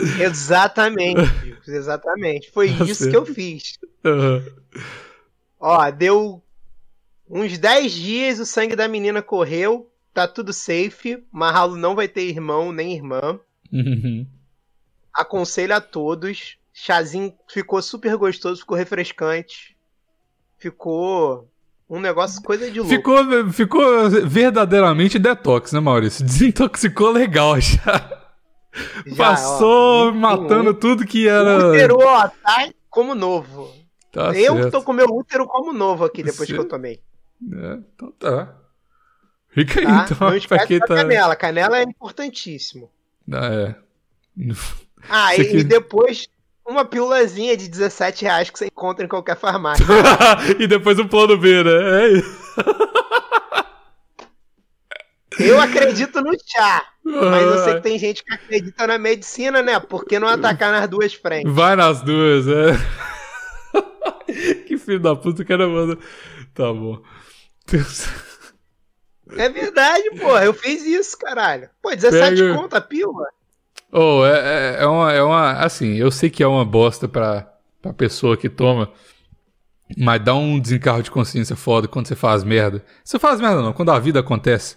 [0.24, 1.22] exatamente,
[1.68, 2.52] exatamente.
[2.52, 3.78] Foi tá isso que eu fiz.
[4.04, 4.44] Uhum.
[5.60, 6.44] Ó, deu
[7.30, 11.22] uns 10 dias, o sangue da menina correu tá tudo safe.
[11.32, 13.38] Mahalo não vai ter irmão nem irmã.
[13.72, 14.26] Uhum.
[15.14, 16.58] Aconselho a todos.
[16.74, 19.76] Chazinho ficou super gostoso, ficou refrescante.
[20.58, 21.50] Ficou
[21.90, 22.96] um negócio, coisa de louco.
[22.96, 26.26] Ficou, ficou verdadeiramente detox, né, Maurício?
[26.26, 28.28] Desintoxicou legal já.
[29.06, 31.68] já Passou ó, matando tudo que era.
[31.68, 33.70] O útero, ó, tá como novo.
[34.12, 34.72] Tá eu certo.
[34.72, 37.02] tô com meu útero como novo aqui depois que eu tomei.
[37.52, 38.65] É, então tá.
[39.56, 40.08] Fica aí, tá?
[40.12, 40.30] então.
[40.30, 40.96] Não esquece da tá...
[40.96, 41.36] canela.
[41.36, 42.92] Canela é importantíssimo.
[43.32, 43.76] Ah, é.
[45.10, 46.28] Ah, e, e, depois
[46.68, 49.86] uma pílulazinha de 17 reais que você encontra em qualquer farmácia.
[50.60, 52.04] e depois o plano B, né?
[52.04, 52.46] É isso.
[55.40, 56.86] Eu acredito no chá.
[57.04, 59.80] Mas eu sei que tem gente que acredita na medicina, né?
[59.80, 61.54] Por que não atacar nas duas frentes?
[61.54, 62.74] Vai nas duas, é.
[64.66, 65.98] que filho da puta, o cara manda.
[66.54, 67.02] Tá bom.
[69.38, 70.46] É verdade, porra.
[70.46, 71.70] Eu fiz isso, caralho.
[71.82, 72.54] Pô, 17 Pega...
[72.54, 73.28] conta a pílula.
[73.92, 75.52] Oh, é, é, é, uma, é uma.
[75.54, 78.92] Assim, eu sei que é uma bosta pra, pra pessoa que toma.
[79.98, 82.84] Mas dá um desencarro de consciência foda quando você faz merda.
[83.04, 84.76] Você faz merda não, quando a vida acontece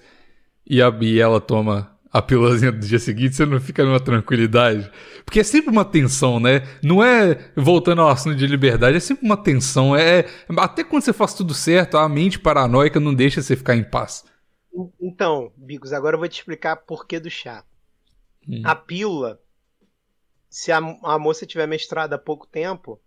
[0.66, 4.90] e, a, e ela toma a pílulazinha do dia seguinte, você não fica numa tranquilidade.
[5.24, 6.62] Porque é sempre uma tensão, né?
[6.82, 9.94] Não é, voltando ao assunto de liberdade, é sempre uma tensão.
[9.96, 13.84] É, até quando você faz tudo certo, a mente paranoica não deixa você ficar em
[13.84, 14.24] paz.
[15.00, 17.64] Então, Bigos, agora eu vou te explicar por que do chá.
[18.46, 18.62] Hum.
[18.64, 19.40] A pílula,
[20.48, 23.00] se a, a moça tiver mestrado há pouco tempo,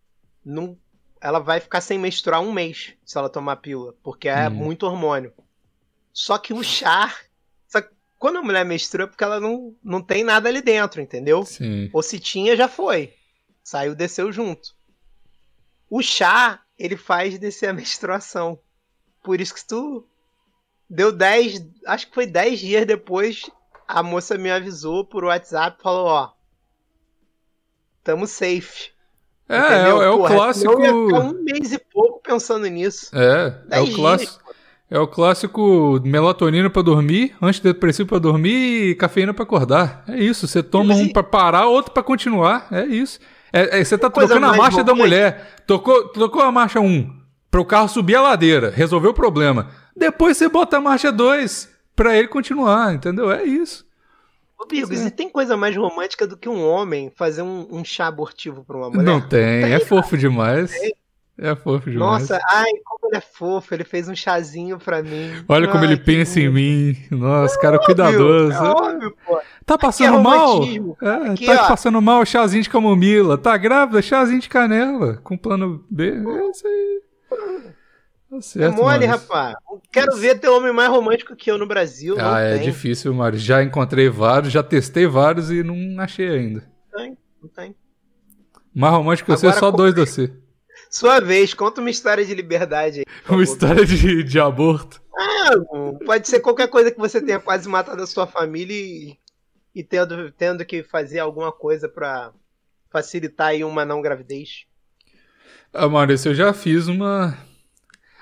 [0.43, 0.77] não,
[1.19, 4.51] ela vai ficar sem menstruar um mês se ela tomar pílula, porque é hum.
[4.51, 5.34] muito hormônio.
[6.13, 7.13] Só que o chá
[8.21, 11.43] quando a mulher menstrua é porque ela não, não tem nada ali dentro, entendeu?
[11.43, 11.89] Sim.
[11.91, 13.15] Ou se tinha, já foi.
[13.63, 14.75] Saiu, desceu junto.
[15.89, 18.60] O chá, ele faz descer a menstruação.
[19.23, 20.07] Por isso que tu
[20.91, 23.49] deu 10, acho que foi 10 dias depois,
[23.88, 26.30] a moça me avisou por WhatsApp, falou, ó,
[28.04, 28.91] tamo safe.
[29.47, 30.71] É, é, é, o clássico.
[30.71, 33.10] Eu ia um mês e pouco pensando nisso.
[33.13, 34.41] É, é o clássico.
[34.89, 40.04] É o clássico melatonina para dormir, antidepressivo para dormir e cafeína para acordar.
[40.06, 40.45] É isso.
[40.45, 42.67] Você toma um para parar, outro para continuar.
[42.69, 43.17] É isso.
[43.54, 45.63] É, é, você tá trocando a marcha da mulher.
[45.65, 49.69] Tocou, trocou a marcha 1 para o carro subir a ladeira, resolveu o problema.
[49.95, 53.32] Depois você bota a marcha 2 para ele continuar, entendeu?
[53.32, 53.86] É isso.
[54.58, 58.08] Ô, Bigos, e tem coisa mais romântica do que um homem fazer um, um chá
[58.08, 59.04] abortivo para uma mulher?
[59.04, 60.71] Não tem, tem é fofo demais.
[60.71, 60.93] Tem.
[61.38, 62.21] É fofo demais.
[62.21, 65.43] Nossa, ai, como ele é fofo, ele fez um chazinho pra mim.
[65.49, 66.95] Olha ai, como ele pensa em mim.
[67.10, 68.54] Nossa, é cara óbvio, cuidadoso.
[68.54, 69.41] É óbvio, pô.
[69.65, 70.63] Tá passando é mal?
[71.01, 71.67] É, Aqui, tá ó.
[71.67, 73.39] passando mal, chazinho de camomila.
[73.39, 75.17] Tá grávida, chazinho de canela.
[75.23, 76.10] Com plano B.
[76.10, 77.01] É isso aí.
[78.31, 79.57] Tá certo, é mole, rapaz.
[79.91, 82.15] Quero ver ter homem mais romântico que eu no Brasil.
[82.17, 82.71] Ah, é tem.
[82.71, 83.37] difícil, Mário.
[83.37, 86.63] Já encontrei vários, já testei vários e não achei ainda.
[86.93, 87.75] Não tem, não tem.
[88.73, 90.33] Mais romântico que você, só dois de você.
[90.89, 93.05] Sua vez, conta uma história de liberdade aí.
[93.27, 95.01] Uma história de, de aborto.
[95.13, 95.51] Ah,
[96.05, 99.17] pode ser qualquer coisa que você tenha quase matado a sua família e,
[99.75, 102.31] e tendo, tendo que fazer alguma coisa para
[102.89, 104.65] facilitar aí uma não gravidez.
[105.73, 107.37] Ah, Maurício, eu já fiz uma.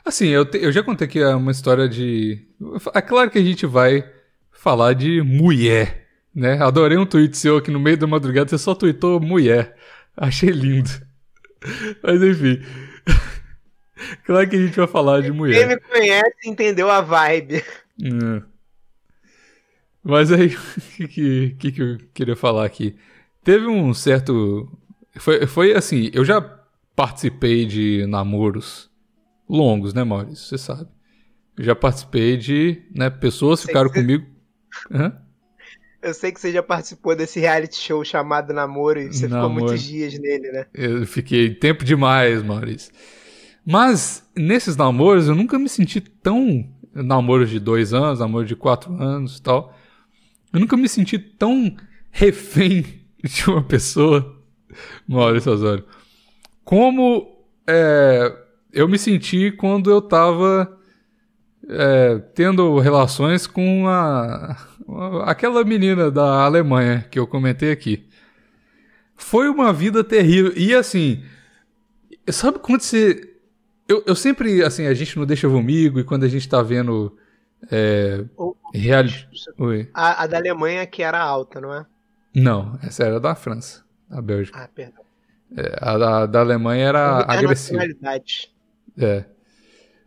[0.03, 2.45] Assim, eu, te, eu já contei aqui uma história de.
[2.93, 4.09] É claro que a gente vai
[4.51, 6.61] falar de mulher, né?
[6.61, 9.75] Adorei um tweet seu aqui no meio da madrugada, você só tweetou mulher.
[10.15, 10.89] Achei lindo.
[12.03, 12.61] Mas enfim.
[14.23, 15.57] Claro que a gente vai falar de mulher.
[15.57, 17.55] Quem me conhece entendeu a vibe.
[17.55, 18.41] É.
[20.01, 20.55] Mas aí,
[21.01, 22.95] o que, que, que eu queria falar aqui?
[23.43, 24.71] Teve um certo.
[25.17, 26.39] Foi, foi assim, eu já
[26.95, 28.88] participei de namoros
[29.49, 30.45] longos, né, Maurício?
[30.45, 30.87] Você sabe.
[31.57, 32.83] Eu já participei de.
[32.95, 34.25] Né, pessoas ficaram comigo.
[34.91, 35.13] Hã?
[36.01, 39.83] Eu sei que você já participou desse reality show chamado Namoro e você ficou muitos
[39.83, 40.65] dias nele, né?
[40.73, 42.93] Eu fiquei tempo demais, Maurício.
[43.65, 46.67] Mas nesses namoros eu nunca me senti tão.
[46.91, 49.75] Namoros de dois anos, namoro de quatro anos e tal.
[50.51, 51.75] Eu nunca me senti tão
[52.09, 52.83] refém
[53.23, 54.41] de uma pessoa,
[55.07, 55.85] Maurício Osório,
[56.63, 58.35] como é,
[58.71, 60.77] eu me senti quando eu tava
[61.67, 64.57] é, tendo relações com a,
[65.25, 68.07] aquela menina da Alemanha que eu comentei aqui.
[69.15, 70.53] Foi uma vida terrível.
[70.55, 71.23] E assim,
[72.29, 73.35] sabe quando você.
[73.87, 77.17] Eu, eu sempre, assim, a gente não deixa comigo e quando a gente tá vendo.
[77.69, 78.23] É.
[79.93, 81.85] A, a, da Alemanha que era alta, não é?
[82.33, 84.59] Não, essa era da França, da Bélgica.
[84.59, 85.03] Ah, perdão.
[85.57, 87.83] É, a da, da Alemanha era agressiva.
[88.99, 89.25] É.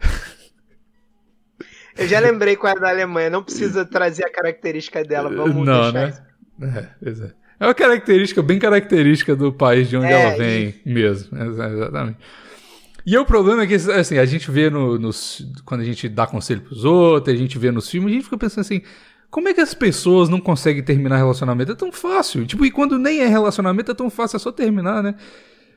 [1.96, 5.92] Eu já lembrei qual é da Alemanha, não precisa trazer a característica dela, vamos não,
[5.92, 6.09] deixar né?
[6.09, 6.22] isso.
[6.62, 7.35] É, exato.
[7.61, 10.92] É uma característica bem característica do país de onde é, ela vem e...
[10.92, 11.37] mesmo.
[11.40, 12.18] Exatamente.
[13.05, 16.26] E o problema é que, assim, a gente vê no, nos, quando a gente dá
[16.26, 18.83] conselho pros outros, a gente vê nos filmes, a gente fica pensando assim,
[19.31, 21.72] como é que as pessoas não conseguem terminar relacionamento?
[21.72, 22.46] É tão fácil.
[22.46, 25.14] Tipo, e quando nem é relacionamento é tão fácil, é só terminar, né?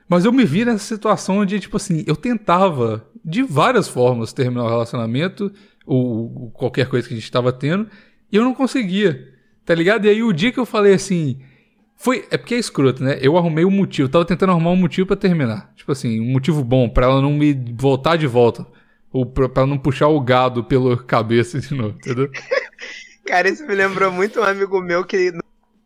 [0.08, 4.66] Mas eu me vi nessa situação onde, tipo assim, eu tentava de várias formas terminar
[4.66, 5.52] o relacionamento
[5.86, 7.88] ou qualquer coisa que a gente estava tendo,
[8.32, 10.06] e eu não conseguia, tá ligado?
[10.06, 11.40] E aí o dia que eu falei assim,
[11.96, 13.18] foi, é porque é escroto, né?
[13.22, 15.72] Eu arrumei um motivo, tava tentando arrumar um motivo para terminar.
[15.76, 18.66] Tipo assim, um motivo bom para ela não me voltar de volta,
[19.12, 22.30] ou para não puxar o gado pela cabeça de novo, entendeu?
[23.26, 25.34] Cara, isso me lembrou muito um amigo meu que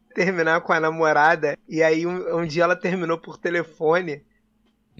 [0.15, 4.23] terminar com a namorada e aí um, um dia ela terminou por telefone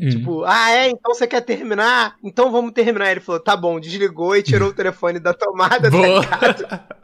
[0.02, 0.10] Hum.
[0.10, 0.90] Tipo, ah, é?
[0.90, 2.16] Então você quer terminar?
[2.24, 3.12] Então vamos terminar.
[3.12, 6.88] Ele falou, tá bom, desligou e tirou o telefone da tomada, tá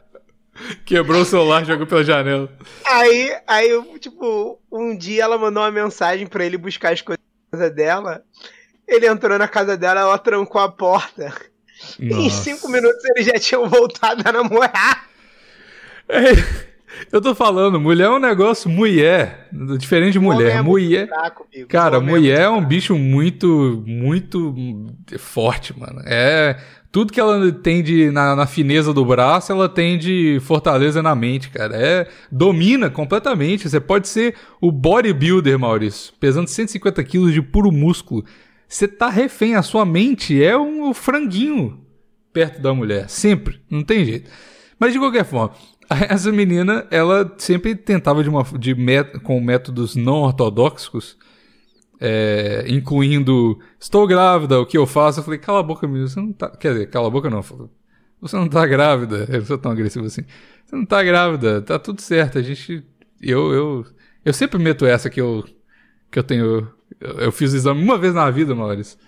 [0.86, 2.48] Quebrou o celular, jogou pela janela.
[2.86, 7.20] Aí, aí, tipo, um dia ela mandou uma mensagem para ele buscar as coisas
[7.74, 8.24] dela.
[8.88, 11.30] Ele entrou na casa dela, ela trancou a porta.
[12.00, 15.06] E em cinco minutos eles já tinham voltado a namorar.
[16.08, 16.30] É,
[17.12, 20.56] Eu tô falando, mulher é um negócio, mulher, diferente de mulher.
[20.56, 21.08] É mulher.
[21.08, 24.54] Fraco, cara, mulher é, é um bicho muito, muito
[25.18, 26.02] forte, mano.
[26.04, 26.58] É.
[26.90, 31.14] Tudo que ela tem de, na, na, fineza do braço, ela tem de fortaleza na
[31.14, 31.76] mente, cara.
[31.76, 33.68] É, domina completamente.
[33.68, 38.24] Você pode ser o bodybuilder, Maurício, pesando 150 quilos de puro músculo.
[38.66, 41.80] Você tá refém, a sua mente é um franguinho
[42.32, 43.10] perto da mulher.
[43.10, 43.60] Sempre.
[43.70, 44.30] Não tem jeito.
[44.78, 45.54] Mas de qualquer forma,
[46.08, 51.16] essa menina, ela sempre tentava de uma, de met, com métodos não ortodoxos,
[52.00, 55.20] é, incluindo estou grávida, o que eu faço?
[55.20, 56.50] Eu falei, cala a boca, menina, você não tá.
[56.50, 57.42] Quer dizer, cala a boca não.
[57.42, 57.68] Falei,
[58.20, 59.26] você não tá grávida.
[59.30, 60.22] Eu sou tão agressivo assim.
[60.64, 62.38] Você não tá grávida, tá tudo certo.
[62.38, 62.84] A gente.
[63.20, 63.86] Eu, eu,
[64.24, 65.44] eu sempre meto essa que eu,
[66.10, 66.68] que eu tenho.
[67.00, 68.98] Eu, eu fiz o exame uma vez na vida, Maurício.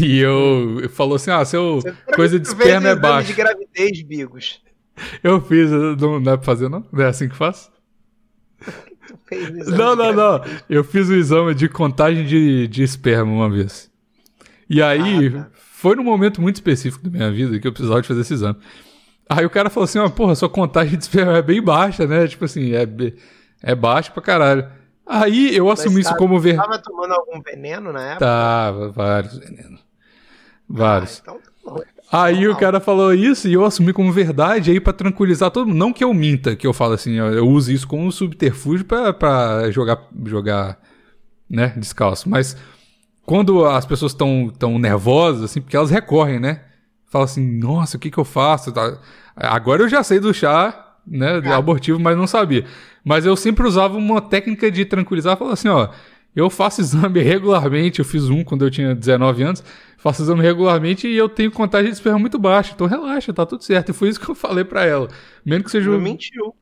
[0.00, 1.80] E eu, falou assim: ah, seu
[2.14, 3.28] coisa de esperma é baixa.
[3.28, 4.62] de gravidez, Bigos.
[5.22, 6.84] Eu fiz, não, não é pra fazer, não?
[6.92, 7.70] Não é assim que faz?
[9.76, 10.44] Não, não, não.
[10.68, 13.90] Eu fiz o exame de contagem de, de esperma uma vez.
[14.70, 15.50] E aí, ah, tá.
[15.54, 18.56] foi num momento muito específico da minha vida que eu precisava de fazer esse exame.
[19.28, 22.26] Aí o cara falou assim: ó, porra, sua contagem de esperma é bem baixa, né?
[22.26, 22.86] Tipo assim, é,
[23.62, 24.66] é baixa pra caralho.
[25.06, 26.56] Aí eu assumi Mas, isso como ver.
[26.56, 28.26] Tava tomando algum veneno na época?
[28.26, 29.84] Tava, vários venenos.
[30.68, 31.22] Vários.
[31.26, 31.54] Ah, então tá
[32.12, 35.76] Aí o cara falou isso e eu assumi como verdade aí para tranquilizar todo mundo.
[35.76, 39.98] Não que eu minta, que eu falo assim, eu uso isso como subterfúgio para jogar,
[40.24, 40.78] jogar,
[41.50, 42.28] né, descalço.
[42.28, 42.56] Mas
[43.26, 46.62] quando as pessoas estão tão nervosas, assim, porque elas recorrem, né?
[47.06, 48.70] Fala assim, nossa, o que que eu faço?
[48.70, 48.98] Tá,
[49.34, 51.56] agora eu já sei do chá, né, ah.
[51.56, 52.64] abortivo, mas não sabia.
[53.04, 55.90] Mas eu sempre usava uma técnica de tranquilizar, falar assim, ó,
[56.34, 59.62] eu faço exame regularmente, eu fiz um quando eu tinha 19 anos,
[59.98, 62.72] faço exame regularmente e eu tenho contagem de esperma muito baixa.
[62.74, 63.90] Então relaxa, tá tudo certo.
[63.90, 65.08] E foi isso que eu falei para ela.
[65.44, 65.90] Menos que seja.
[65.90, 66.54] Não mentiu.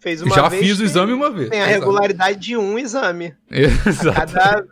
[0.00, 1.50] Fez uma Já vez, fiz o exame uma vez.
[1.50, 3.34] Tem a regularidade de um exame.
[3.50, 4.08] Exato.
[4.08, 4.66] A cada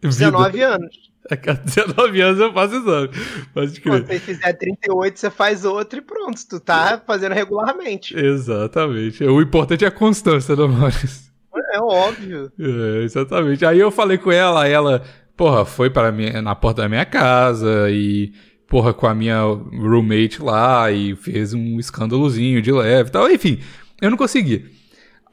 [0.00, 0.68] 19 Vida.
[0.68, 1.13] anos.
[1.30, 3.08] A cada 19 anos eu faço exame.
[3.54, 3.92] Pode crer.
[3.92, 6.38] Quando você fizer 38, você faz outro e pronto.
[6.48, 8.14] Tu tá fazendo regularmente.
[8.16, 9.24] Exatamente.
[9.24, 11.32] O importante é a constância, não, Maurício?
[11.72, 12.52] É óbvio.
[12.58, 13.64] É, exatamente.
[13.64, 15.02] Aí eu falei com ela, ela,
[15.36, 18.32] porra, foi para minha, na porta da minha casa e,
[18.68, 23.30] porra, com a minha roommate lá e fez um escândalozinho de leve e tal.
[23.30, 23.60] Enfim,
[24.00, 24.66] eu não consegui.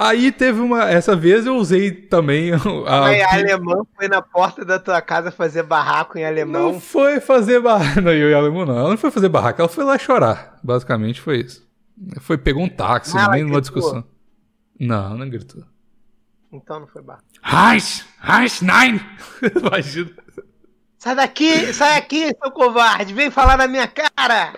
[0.03, 0.89] Aí teve uma.
[0.89, 2.51] Essa vez eu usei também.
[2.87, 6.71] A, Aí, a alemã foi na porta da tua casa fazer barraco em alemão.
[6.71, 8.01] Não foi fazer barraco.
[8.01, 8.75] Não, eu e alemão não.
[8.75, 10.59] Ela não foi fazer barraco, ela foi lá chorar.
[10.63, 11.69] Basicamente foi isso.
[12.19, 14.03] Foi, pegou um táxi, ah, nem numa discussão.
[14.79, 15.63] Não, não gritou.
[16.51, 17.21] Então não foi barra.
[17.43, 18.03] Reis!
[18.19, 18.99] Reis, nein!
[19.55, 20.09] Imagina.
[21.01, 24.53] Sai daqui, sai aqui, seu covarde, vem falar na minha cara!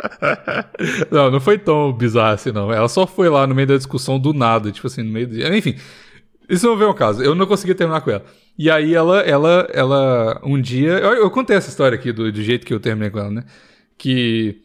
[1.09, 2.69] não, não foi tão bizarro assim, não.
[2.69, 5.41] Ela só foi lá no meio da discussão do nada, tipo assim, no meio do.
[5.55, 5.77] Enfim,
[6.49, 7.23] isso não veio ao caso.
[7.23, 8.25] Eu não consegui terminar com ela.
[8.57, 10.91] E aí ela, ela, ela, um dia.
[10.99, 13.45] Eu, eu contei essa história aqui do, do jeito que eu terminei com ela, né?
[13.97, 14.61] Que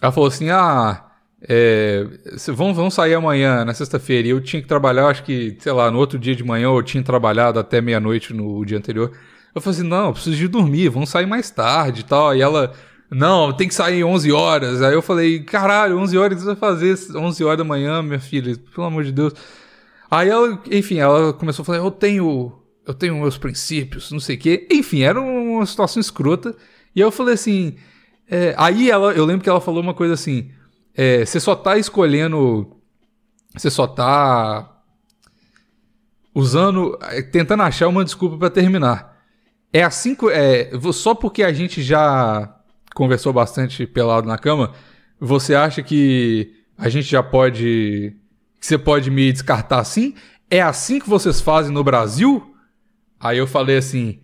[0.00, 1.10] ela falou assim: ah
[1.42, 2.06] é,
[2.54, 4.28] vamos, vamos sair amanhã, na sexta-feira.
[4.28, 6.82] E eu tinha que trabalhar, acho que, sei lá, no outro dia de manhã eu
[6.84, 9.10] tinha trabalhado até meia-noite no dia anterior.
[9.54, 12.34] Eu falei assim: não, preciso de dormir, vamos sair mais tarde e tal.
[12.34, 12.72] E ela,
[13.10, 14.82] não, tem que sair 11 horas.
[14.82, 16.96] Aí eu falei: caralho, 11 horas você vai fazer?
[17.16, 19.32] 11 horas da manhã, minha filha, pelo amor de Deus.
[20.10, 22.52] Aí ela, enfim, ela começou a falar: eu tenho,
[22.86, 24.68] eu tenho meus princípios, não sei o quê.
[24.70, 26.54] Enfim, era uma situação escrota.
[26.94, 27.76] E eu falei assim:
[28.30, 30.50] é, aí ela, eu lembro que ela falou uma coisa assim
[30.94, 32.76] é, você só tá escolhendo.
[33.56, 34.82] Você só tá
[36.34, 36.98] usando.
[37.02, 39.09] É, tentando achar uma desculpa para terminar.
[39.72, 40.16] É assim.
[40.32, 42.56] É, só porque a gente já
[42.94, 44.72] conversou bastante pelado na cama,
[45.18, 48.16] você acha que a gente já pode.
[48.58, 50.14] Que você pode me descartar assim?
[50.50, 52.54] É assim que vocês fazem no Brasil?
[53.18, 54.20] Aí eu falei assim.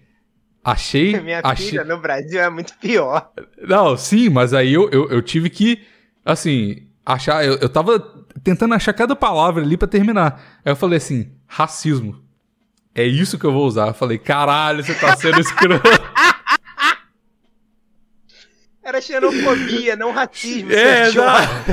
[0.64, 1.18] Achei.
[1.22, 1.70] Minha achei...
[1.70, 3.30] filha no Brasil é muito pior.
[3.66, 5.82] Não, sim, mas aí eu, eu, eu tive que
[6.24, 7.44] assim, achar.
[7.44, 8.00] Eu, eu tava
[8.42, 10.60] tentando achar cada palavra ali para terminar.
[10.64, 12.25] Aí eu falei assim: racismo.
[12.96, 13.88] É isso que eu vou usar.
[13.88, 15.82] Eu falei, caralho, você tá sendo escroto.
[18.82, 20.72] Era xenofobia, não racismo.
[20.72, 21.70] É, exato.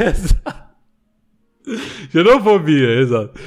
[2.12, 3.40] Xenofobia, exato.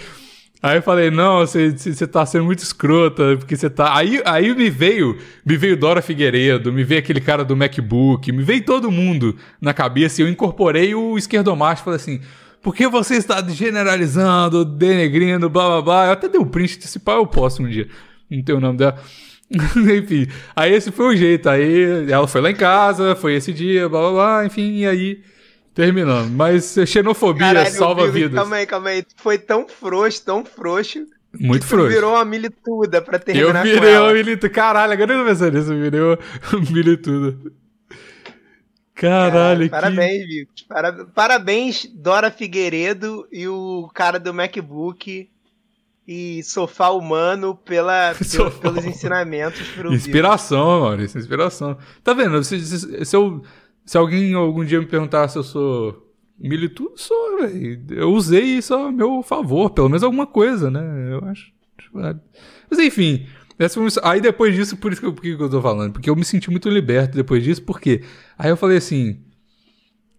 [0.62, 3.94] Aí eu falei, não, você, você tá sendo muito escrota, porque você tá.
[3.94, 8.42] Aí, aí me veio, me veio Dora Figueiredo, me veio aquele cara do MacBook, me
[8.42, 12.22] veio todo mundo na cabeça e eu incorporei o esquerdomacho e falei assim.
[12.66, 16.06] Por que você está generalizando, denegrindo, blá blá blá?
[16.06, 17.86] Eu até dei um print desse pai, eu posso um dia.
[18.28, 19.00] Não tem o nome dela.
[19.96, 20.26] enfim,
[20.56, 21.48] aí esse foi o jeito.
[21.48, 25.22] Aí ela foi lá em casa, foi esse dia, blá blá blá, enfim, e aí
[25.74, 26.28] Terminando.
[26.28, 28.34] Mas xenofobia Caralho, salva vidas.
[28.34, 29.04] Calma aí, calma aí.
[29.14, 31.06] Foi tão frouxo, tão frouxo.
[31.38, 31.88] Muito que frouxo.
[31.88, 34.48] virou uma milituda pra terminar Eu virei uma milituda.
[34.48, 35.72] Caralho, agora eu não pensei nisso.
[35.72, 36.18] Eu virei uma
[36.72, 37.38] milituda.
[38.96, 40.66] Caralho, Parabéns, que...
[41.14, 45.28] Parabéns, Dora Figueiredo e o cara do MacBook
[46.08, 48.14] e sofá humano pela,
[48.62, 51.76] pelos ensinamentos pro Inspiração, Maurício, inspiração.
[52.02, 52.42] Tá vendo?
[52.42, 53.42] Se, se, se, eu,
[53.84, 57.84] se alguém algum dia me perguntar se eu sou militudo, sou, velho.
[57.90, 61.12] Eu usei isso a meu favor, pelo menos alguma coisa, né?
[61.12, 61.52] Eu acho.
[61.92, 63.26] Mas enfim,
[64.02, 65.92] Aí depois disso, por isso que eu, que eu tô falando?
[65.92, 68.02] Porque eu me senti muito liberto depois disso, porque
[68.38, 69.22] aí eu falei assim.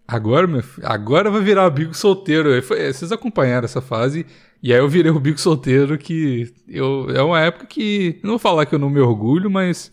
[0.07, 2.61] Agora, meu agora vai virar o bico solteiro.
[2.63, 4.25] Foi, vocês acompanharam essa fase.
[4.63, 8.19] E aí eu virei o bico solteiro que eu, é uma época que.
[8.23, 9.91] Não vou falar que eu não me orgulho, mas.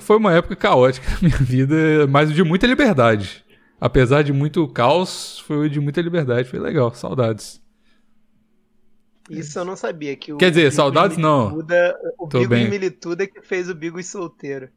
[0.00, 3.44] Foi uma época caótica na minha vida, mas de muita liberdade.
[3.80, 6.48] Apesar de muito caos, foi de muita liberdade.
[6.48, 7.60] Foi legal, saudades.
[9.38, 10.16] Isso eu não sabia.
[10.16, 11.58] Que o Quer dizer, Bigo saudades não.
[12.18, 12.68] O Tô Bigo bem.
[12.68, 14.68] Milituda que fez o Bigo solteiro.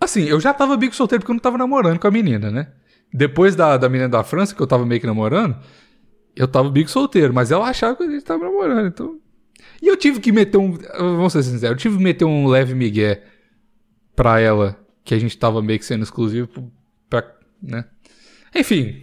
[0.00, 2.72] Assim, eu já tava Bigo solteiro porque eu não tava namorando com a menina, né?
[3.12, 5.56] Depois da, da menina da França, que eu tava meio que namorando,
[6.34, 9.18] eu tava Bigo solteiro, mas ela achava que a gente tava namorando, então.
[9.80, 10.72] E eu tive que meter um.
[10.72, 13.22] Vamos ser sinceros, eu tive que meter um leve migué
[14.16, 16.48] pra ela, que a gente tava meio que sendo exclusivo
[17.08, 17.24] pra.
[17.62, 17.84] né?
[18.54, 19.02] Enfim.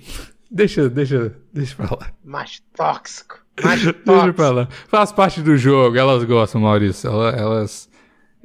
[0.51, 2.12] Deixa, deixa, deixa pra lá.
[2.23, 3.39] Mais tóxico.
[3.63, 4.03] Mais tóxico.
[4.05, 4.67] deixa pra lá.
[4.88, 7.09] Faz parte do jogo, elas gostam, Maurício.
[7.09, 7.89] Elas.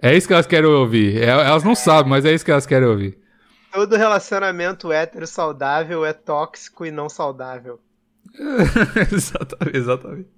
[0.02, 1.22] É isso que elas querem ouvir.
[1.22, 3.18] É, elas não sabem, mas é isso que elas querem ouvir.
[3.72, 7.80] Todo relacionamento hétero saudável é tóxico e não saudável.
[9.12, 10.28] exatamente, exatamente.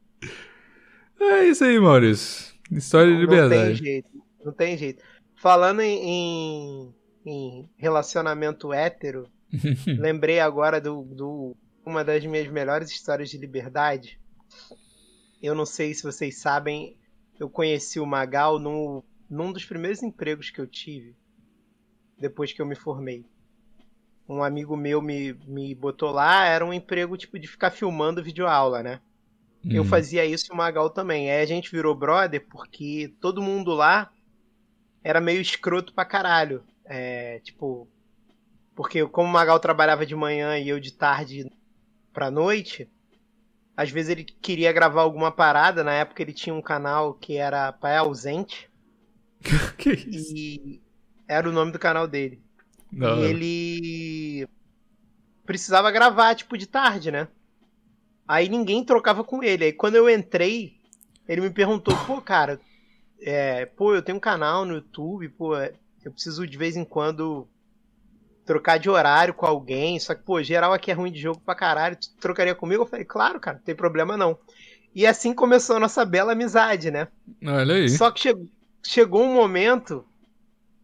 [1.21, 2.55] É isso aí, Maurício.
[2.71, 3.59] História de liberdade.
[3.59, 4.09] Não tem jeito.
[4.45, 5.03] Não tem jeito.
[5.35, 6.95] Falando em, em,
[7.27, 9.29] em relacionamento hétero,
[9.99, 14.19] Lembrei agora do, do uma das minhas melhores histórias de liberdade.
[15.43, 16.97] Eu não sei se vocês sabem,
[17.39, 21.15] eu conheci o Magal no, num dos primeiros empregos que eu tive
[22.19, 23.25] depois que eu me formei.
[24.29, 28.83] Um amigo meu me, me botou lá, era um emprego tipo de ficar filmando videoaula,
[28.83, 29.01] né?
[29.65, 29.71] Hum.
[29.73, 31.31] Eu fazia isso e o Magal também.
[31.31, 34.11] Aí a gente virou brother porque todo mundo lá
[35.05, 36.65] era meio escroto pra caralho.
[36.85, 37.89] É, tipo,
[38.77, 41.51] porque como o Magal trabalhava de manhã e eu de tarde
[42.13, 42.87] pra noite,
[43.75, 45.83] às vezes ele queria gravar alguma parada.
[45.83, 48.71] Na época ele tinha um canal que era Pai Ausente.
[49.79, 50.37] que isso?
[50.37, 50.83] E
[51.27, 52.39] era o nome do canal dele.
[52.93, 53.19] Não.
[53.19, 54.49] E ele
[55.47, 57.29] precisava gravar, tipo, de tarde, né?
[58.29, 59.65] Aí ninguém trocava com ele.
[59.65, 60.77] Aí quando eu entrei,
[61.27, 62.61] ele me perguntou, pô, cara,
[63.23, 67.49] é, pô, eu tenho um canal no YouTube, pô, eu preciso de vez em quando
[68.47, 71.55] trocar de horário com alguém, só que, pô, geral aqui é ruim de jogo pra
[71.55, 72.85] caralho, tu trocaria comigo?
[72.85, 74.39] Eu falei, claro, cara, não tem problema não.
[74.95, 77.09] E assim começou a nossa bela amizade, né?
[77.45, 77.89] Olha aí.
[77.89, 78.49] Só que chegou,
[78.83, 80.07] chegou um momento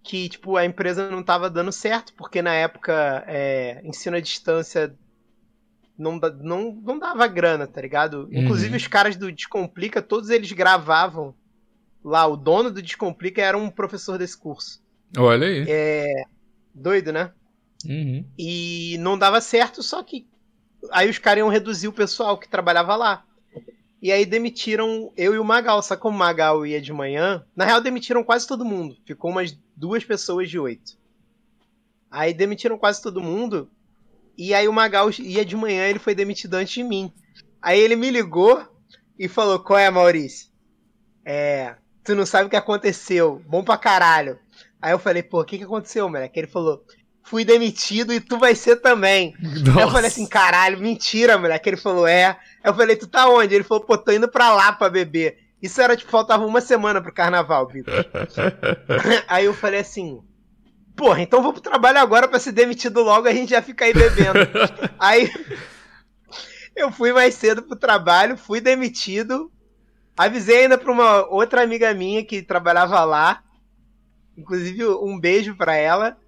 [0.03, 4.95] que, tipo, a empresa não tava dando certo, porque na época é, ensino à distância
[5.97, 8.25] não, não, não dava grana, tá ligado?
[8.25, 8.43] Uhum.
[8.43, 11.33] Inclusive os caras do Descomplica, todos eles gravavam
[12.05, 14.83] lá, o dono do Descomplica era um professor desse curso.
[15.17, 15.65] Olha aí.
[15.69, 16.25] É.
[16.75, 17.31] Doido, né?
[17.89, 18.25] Uhum.
[18.39, 20.27] E não dava certo, só que
[20.91, 23.25] aí os caras iam reduzir o pessoal que trabalhava lá.
[24.01, 27.45] E aí demitiram eu e o Magal, só como o Magal ia de manhã.
[27.55, 28.97] Na real, demitiram quase todo mundo.
[29.07, 30.99] Ficou umas duas pessoas de oito.
[32.11, 33.71] Aí demitiram quase todo mundo.
[34.37, 37.13] E aí o Magal ia de manhã, ele foi demitido antes de mim.
[37.61, 38.67] Aí ele me ligou
[39.17, 40.51] e falou: Qual é, Maurício?
[41.25, 41.77] É.
[42.03, 43.41] Tu não sabe o que aconteceu.
[43.47, 44.37] Bom pra caralho.
[44.81, 46.41] Aí eu falei: Pô, o que, que aconteceu, moleque?
[46.41, 46.85] Ele falou:
[47.33, 49.35] fui demitido e tu vai ser também.
[49.41, 49.79] Nossa.
[49.79, 51.67] Aí eu falei assim, caralho, mentira, moleque.
[51.67, 52.39] Ele falou, é.
[52.63, 53.55] Eu falei, tu tá onde?
[53.55, 55.39] Ele falou, pô, tô indo pra lá pra beber.
[55.63, 58.05] Isso era, tipo, faltava uma semana pro carnaval, Vitor.
[59.27, 60.21] aí eu falei assim,
[60.95, 63.95] porra, então vou pro trabalho agora pra ser demitido logo, a gente já fica aí
[63.95, 64.41] bebendo.
[65.01, 65.31] aí
[66.77, 69.51] eu fui mais cedo pro trabalho, fui demitido,
[70.19, 73.43] avisei ainda pra uma outra amiga minha que trabalhava lá,
[74.37, 76.19] inclusive um beijo pra ela,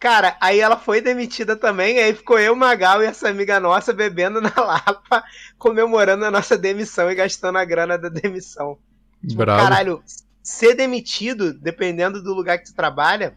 [0.00, 4.40] Cara, aí ela foi demitida também, aí ficou eu, Magal e essa amiga nossa bebendo
[4.40, 5.22] na Lapa,
[5.58, 8.78] comemorando a nossa demissão e gastando a grana da demissão.
[9.20, 9.62] Tipo, Bravo.
[9.62, 10.02] Caralho,
[10.42, 13.36] ser demitido, dependendo do lugar que tu trabalha,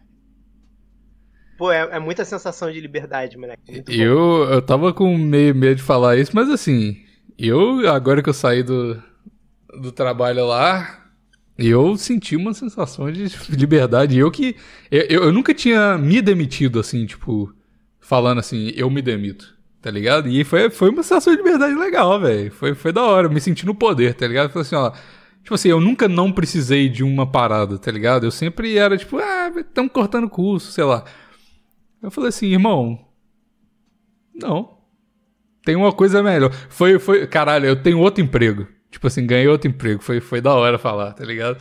[1.58, 3.84] pô, é, é muita sensação de liberdade, moleque.
[3.86, 6.96] É eu, eu tava com meio medo de falar isso, mas assim,
[7.38, 9.02] eu, agora que eu saí do,
[9.82, 11.03] do trabalho lá,
[11.56, 14.18] eu senti uma sensação de liberdade.
[14.18, 14.56] Eu que.
[14.90, 17.52] Eu, eu nunca tinha me demitido assim, tipo.
[18.00, 20.28] falando assim, eu me demito, tá ligado?
[20.28, 22.50] E foi, foi uma sensação de verdade legal, velho.
[22.50, 24.50] Foi, foi da hora, me senti no poder, tá ligado?
[24.50, 24.92] Falei assim, ó.
[25.42, 28.24] Tipo assim, eu nunca não precisei de uma parada, tá ligado?
[28.24, 31.04] Eu sempre era tipo, ah, estamos cortando curso, sei lá.
[32.02, 32.98] Eu falei assim, irmão,
[34.34, 34.78] não.
[35.64, 36.50] Tem uma coisa melhor.
[36.68, 38.66] Foi, foi, caralho, eu tenho outro emprego.
[38.94, 40.00] Tipo assim, ganhei outro emprego.
[40.00, 41.58] Foi, foi da hora falar, tá ligado?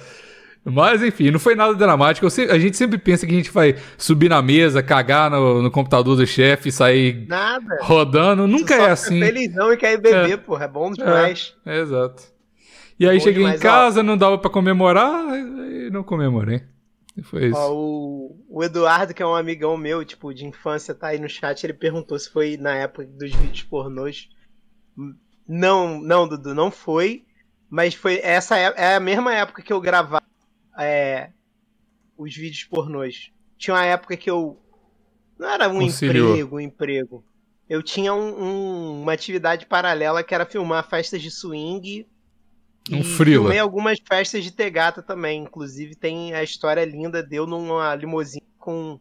[0.64, 2.28] Mas enfim, não foi nada dramático.
[2.28, 6.16] a gente sempre pensa que a gente vai subir na mesa, cagar no, no computador
[6.16, 7.80] do chefe e sair nada.
[7.82, 8.48] rodando.
[8.48, 9.20] Nunca é assim.
[9.20, 10.38] Felizão e quer beber, é.
[10.38, 10.66] porra.
[10.66, 11.56] É bom demais.
[11.66, 12.24] É, exato.
[13.00, 16.62] E aí bom cheguei em casa, não dava para comemorar, e não comemorei.
[17.24, 17.58] Foi isso.
[17.58, 21.28] Ó, o, o Eduardo, que é um amigão meu, tipo, de infância, tá aí no
[21.28, 24.30] chat, ele perguntou se foi na época dos vídeos pornôs.
[25.48, 27.26] Não, não, Dudu, não foi.
[27.70, 30.24] Mas foi essa é, é a mesma época que eu gravava
[30.78, 31.32] é,
[32.18, 33.32] os vídeos pornôs.
[33.58, 34.60] Tinha uma época que eu.
[35.38, 36.32] Não era um Conciliou.
[36.32, 37.26] emprego, um emprego.
[37.68, 42.08] Eu tinha um, um, uma atividade paralela que era filmar festas de swing.
[42.92, 43.44] Um e frila.
[43.46, 45.44] filmei algumas festas de tegata também.
[45.44, 49.00] Inclusive tem a história linda de eu numa limusine com,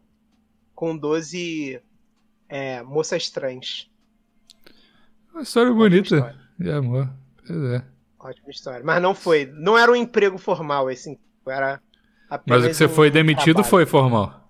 [0.73, 1.79] com 12
[2.49, 3.89] é, moças trans.
[5.33, 6.35] Uma história bonita história.
[6.59, 7.09] de amor.
[7.45, 7.83] Pois é.
[8.19, 8.81] Ótima história.
[8.83, 9.51] Mas não foi.
[9.53, 11.81] Não era um emprego formal esse era
[12.47, 13.69] Mas o que você um foi demitido trabalho.
[13.69, 14.43] foi formal.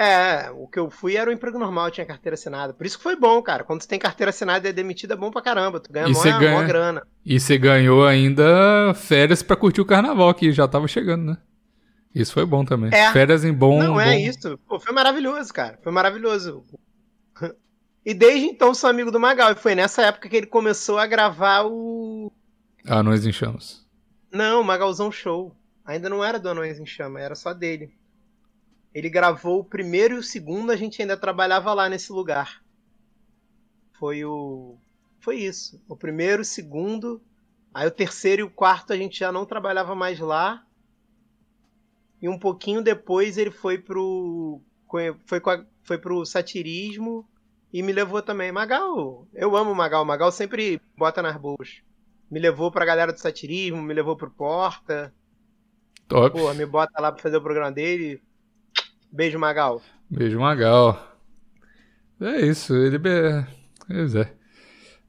[0.00, 2.72] É, o que eu fui era um emprego normal, tinha carteira assinada.
[2.72, 3.64] Por isso que foi bom, cara.
[3.64, 5.80] Quando você tem carteira assinada e é demitido, é bom pra caramba.
[5.80, 6.52] Tu ganha e mó, ganha...
[6.52, 7.02] mó grana.
[7.26, 11.38] E você ganhou ainda férias para curtir o carnaval, que já tava chegando, né?
[12.14, 12.90] Isso foi bom também.
[12.94, 13.12] É.
[13.12, 13.82] Férias em bom.
[13.82, 14.18] Não, é bom...
[14.20, 14.58] isso.
[14.68, 15.78] Pô, foi maravilhoso, cara.
[15.82, 16.64] Foi maravilhoso.
[18.04, 19.52] E desde então sou amigo do Magal.
[19.52, 22.32] E foi nessa época que ele começou a gravar o.
[22.86, 23.86] Anões em Chamas.
[24.32, 25.54] Não, Magalzão Show.
[25.84, 27.94] Ainda não era do Anões em Chama, era só dele.
[28.94, 32.62] Ele gravou o primeiro e o segundo, a gente ainda trabalhava lá nesse lugar.
[33.98, 34.76] Foi o.
[35.20, 35.82] Foi isso.
[35.88, 37.20] O primeiro, o segundo.
[37.72, 40.64] Aí o terceiro e o quarto a gente já não trabalhava mais lá.
[42.20, 44.60] E um pouquinho depois ele foi pro.
[45.26, 47.28] Foi, a, foi pro satirismo
[47.72, 48.50] e me levou também.
[48.52, 50.04] Magal, eu amo Magal.
[50.04, 51.82] Magal sempre bota nas boas.
[52.30, 55.12] Me levou pra galera do satirismo, me levou pro Porta.
[56.06, 56.38] Top.
[56.38, 58.22] Pô, me bota lá pra fazer o programa dele.
[59.10, 59.82] Beijo, Magal.
[60.08, 61.16] Beijo, Magal.
[62.20, 62.98] É isso, ele.
[63.86, 64.32] Pois é.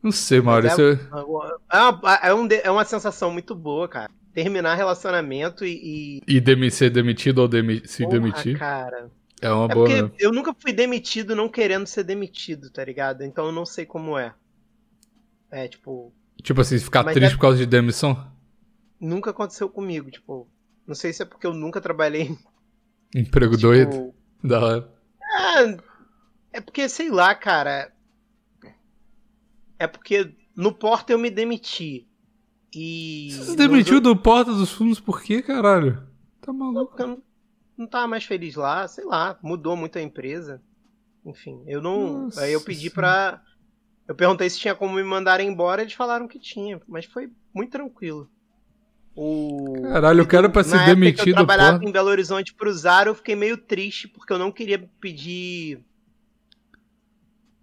[0.02, 0.94] Não sei, Maurício.
[0.94, 4.10] É, é, uma, é, um, é uma sensação muito boa, cara.
[4.34, 6.22] Terminar relacionamento e.
[6.28, 8.58] E, e demi, ser demitido ou demi, se Porra, demitir.
[8.58, 9.12] cara.
[9.42, 10.10] É uma é boa.
[10.10, 13.24] Porque eu nunca fui demitido não querendo ser demitido, tá ligado?
[13.24, 14.34] Então eu não sei como é.
[15.50, 16.14] É, tipo.
[16.42, 17.36] Tipo assim, ficar triste é...
[17.36, 18.32] por causa de demissão?
[19.00, 20.48] Nunca aconteceu comigo, tipo.
[20.86, 22.38] Não sei se é porque eu nunca trabalhei.
[23.16, 24.14] Emprego tipo, doido?
[24.44, 24.94] Da hora.
[25.22, 27.94] É, é porque, sei lá, cara.
[29.78, 32.08] É porque no Porta eu me demiti.
[32.74, 33.30] E.
[33.32, 36.04] Você se demitiu do Porta dos Fundos por quê, caralho?
[36.42, 36.96] Tá maluco?
[37.02, 37.22] Não,
[37.80, 40.62] não, tava mais feliz lá, sei lá, mudou muito a empresa.
[41.26, 42.26] Enfim, eu não.
[42.26, 43.42] Nossa aí eu pedi pra.
[44.06, 47.72] Eu perguntei se tinha como me mandar embora, eles falaram que tinha, mas foi muito
[47.72, 48.30] tranquilo.
[49.16, 49.82] O...
[49.84, 51.24] Caralho, eu quero pra ser demitido.
[51.24, 51.90] Que eu trabalhava porra.
[51.90, 55.84] em Belo Horizonte pro Zara, eu fiquei meio triste porque eu não queria pedir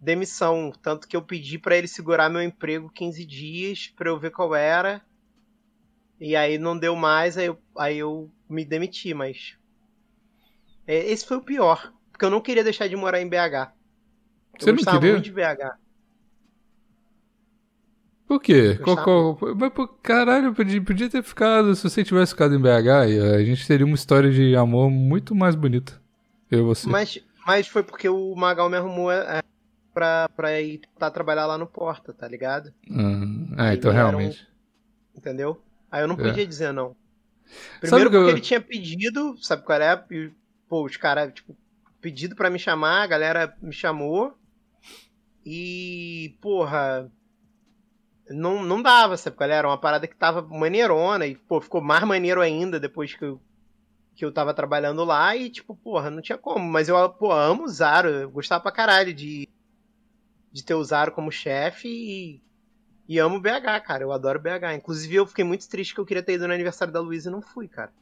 [0.01, 0.73] demissão.
[0.83, 4.55] Tanto que eu pedi para ele segurar meu emprego 15 dias pra eu ver qual
[4.55, 5.03] era.
[6.19, 9.57] E aí não deu mais, aí eu, aí eu me demiti, mas.
[10.87, 11.93] É, esse foi o pior.
[12.11, 13.35] Porque eu não queria deixar de morar em BH.
[13.35, 15.13] Eu Você não queria?
[15.13, 15.77] muito de BH.
[18.27, 18.79] Por quê?
[18.83, 21.75] Qual, qual, mas, pô, caralho, podia, podia ter ficado.
[21.77, 25.55] Se você tivesse ficado em BH, a gente teria uma história de amor muito mais
[25.55, 26.01] bonita.
[26.51, 26.89] Eu e você.
[26.89, 29.43] Mas, mas foi porque o Magal me arrumou é,
[29.95, 32.73] pra, pra ir tentar trabalhar lá no Porta, tá ligado?
[32.91, 34.47] Hum, é, então realmente.
[35.15, 35.63] Um, entendeu?
[35.91, 36.47] Aí eu não podia é.
[36.47, 36.97] dizer não.
[37.81, 38.29] Primeiro porque eu...
[38.29, 40.05] ele tinha pedido, sabe qual é?
[40.11, 40.33] E,
[40.69, 41.57] pô, os caras, tipo,
[42.01, 44.37] pedido para me chamar, a galera me chamou.
[45.45, 47.11] E, porra,
[48.29, 49.69] não, não dava, sabe qual era?
[49.69, 53.41] Uma parada que tava maneirona e, pô, ficou mais maneiro ainda depois que eu,
[54.15, 56.65] que eu tava trabalhando lá e, tipo, porra, não tinha como.
[56.69, 59.49] Mas eu, pô, amo o Zaro, eu gostava pra caralho de,
[60.53, 62.43] de ter o Zaro como chefe e,
[63.09, 64.75] e amo o BH, cara, eu adoro BH.
[64.75, 67.33] Inclusive, eu fiquei muito triste que eu queria ter ido no aniversário da Luísa e
[67.33, 67.93] não fui, cara.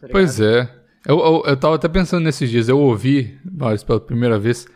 [0.00, 0.83] Tá pois é.
[1.06, 4.66] Eu, eu, eu tava até pensando nesses dias, eu ouvi, mas pela primeira vez,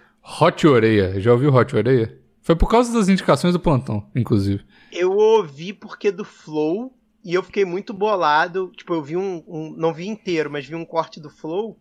[0.40, 1.18] Hot Oreia.
[1.20, 2.18] Já ouviu Hot Oreia?
[2.42, 4.64] Foi por causa das indicações do plantão, inclusive.
[4.92, 8.72] Eu ouvi porque do Flow e eu fiquei muito bolado.
[8.76, 11.78] Tipo, eu vi um, um, Não vi inteiro, mas vi um corte do Flow.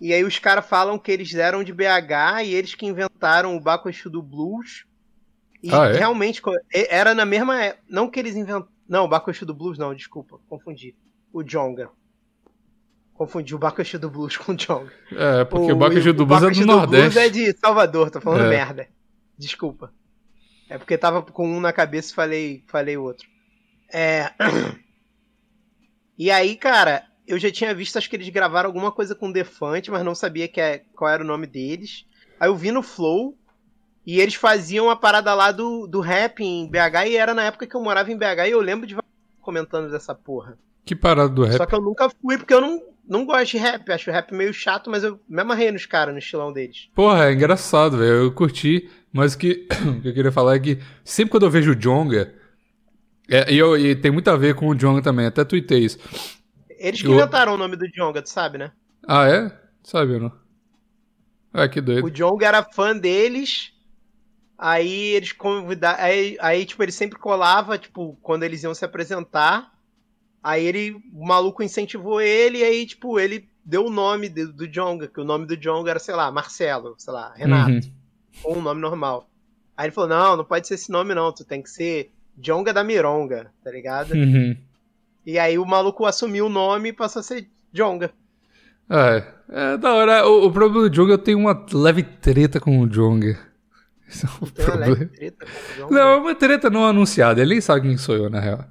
[0.00, 3.60] E aí os caras falam que eles eram de BH e eles que inventaram o
[3.60, 4.84] Bakushu do Blues.
[5.62, 5.96] E Ah, é?
[5.96, 6.42] realmente
[6.72, 7.62] era na mesma.
[7.62, 8.68] é- Não que eles inventaram.
[8.88, 10.94] Não, o Bakushu do Blues não, desculpa, confundi.
[11.32, 11.90] O Jonga.
[13.16, 14.92] Confundi o Bakushu do Blues com o Jonga.
[15.12, 17.10] É, porque o, Bakushu do Blues é Bakushu do Nordeste.
[17.10, 18.50] Blues é de Salvador, tô falando É.
[18.50, 18.88] merda.
[19.38, 19.92] Desculpa.
[20.68, 23.26] É porque tava com um na cabeça e falei, falei outro.
[23.92, 24.32] É.
[26.18, 29.90] E aí, cara, eu já tinha visto, acho que eles gravaram alguma coisa com Defante,
[29.90, 32.06] mas não sabia que é, qual era o nome deles.
[32.40, 33.36] Aí eu vi no Flow
[34.06, 37.66] e eles faziam a parada lá do, do rap em BH e era na época
[37.66, 38.96] que eu morava em BH e eu lembro de
[39.42, 40.58] comentando dessa porra.
[40.86, 41.58] Que parada do rap.
[41.58, 43.90] Só que eu nunca fui porque eu não, não gosto de rap.
[43.90, 46.88] Acho rap meio chato, mas eu me amarrei nos caras, no estilão deles.
[46.94, 48.24] Porra, é engraçado, velho.
[48.24, 49.66] Eu curti, mas o que,
[49.98, 52.34] o que eu queria falar é que sempre quando eu vejo o Jonga,
[53.28, 55.98] é, e, eu- e tem muito a ver com o Jonga também, até tuitei isso.
[56.78, 58.70] Eles que Eu- inventaram o nome do Jonga, tu sabe, né?
[59.06, 59.50] Ah, é?
[59.82, 60.32] Sabe, não?
[61.52, 62.04] Ah, que doido.
[62.06, 63.72] O Jonga era fã deles.
[64.58, 66.02] Aí eles convidaram.
[66.02, 69.72] Aí, aí, tipo, ele sempre colava, tipo, quando eles iam se apresentar.
[70.46, 74.68] Aí ele, o maluco incentivou ele, e aí, tipo, ele deu o nome do, do
[74.68, 77.80] Jonga, que o nome do Jonga era, sei lá, Marcelo, sei lá, Renato, Uhum.
[78.44, 79.28] ou um nome normal.
[79.76, 82.72] Aí ele falou: não, não pode ser esse nome, não, tu tem que ser Jonga
[82.72, 84.12] da Mironga, tá ligado?
[84.12, 84.56] Uhum.
[85.26, 88.12] E aí o maluco assumiu o nome e passou a ser Jonga.
[88.88, 89.24] É.
[89.48, 90.28] É da hora.
[90.28, 93.36] O, o problema do Jonga, eu tenho uma leve treta com o Jonga.
[94.08, 94.86] Esse é uma problema.
[94.92, 95.94] leve treta com o Jonga.
[95.94, 97.40] Não, é uma treta não anunciada.
[97.40, 98.64] Ele nem sabe quem sou eu, na real.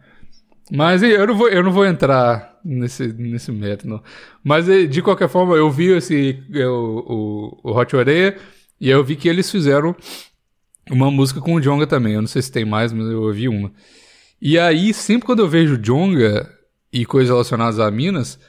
[0.71, 4.01] Mas eu não vou, eu não vou entrar nesse, nesse mérito, não.
[4.43, 8.37] Mas de qualquer forma, eu vi esse, o, o, o Hot Oreia
[8.79, 9.95] e eu vi que eles fizeram
[10.89, 12.13] uma música com o Jonga também.
[12.13, 13.71] Eu não sei se tem mais, mas eu ouvi uma.
[14.41, 16.51] E aí, sempre quando eu vejo Jonga
[16.91, 18.39] e coisas relacionadas a Minas,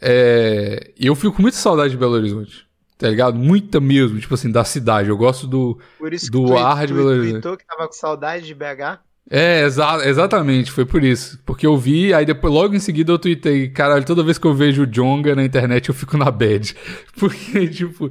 [0.00, 2.66] é, eu fico com muita saudade de Belo Horizonte.
[2.96, 3.38] Tá ligado?
[3.38, 5.08] Muita mesmo, tipo assim, da cidade.
[5.08, 5.78] Eu gosto do,
[6.30, 7.56] do ar de Belo Horizonte.
[7.56, 9.00] que tava com saudade de BH.
[9.32, 11.40] É, exa exatamente, foi por isso.
[11.46, 14.52] Porque eu vi, aí depois, logo em seguida eu tuitei, caralho, toda vez que eu
[14.52, 16.74] vejo o Jonga na internet eu fico na bad.
[17.16, 18.10] Porque, tipo,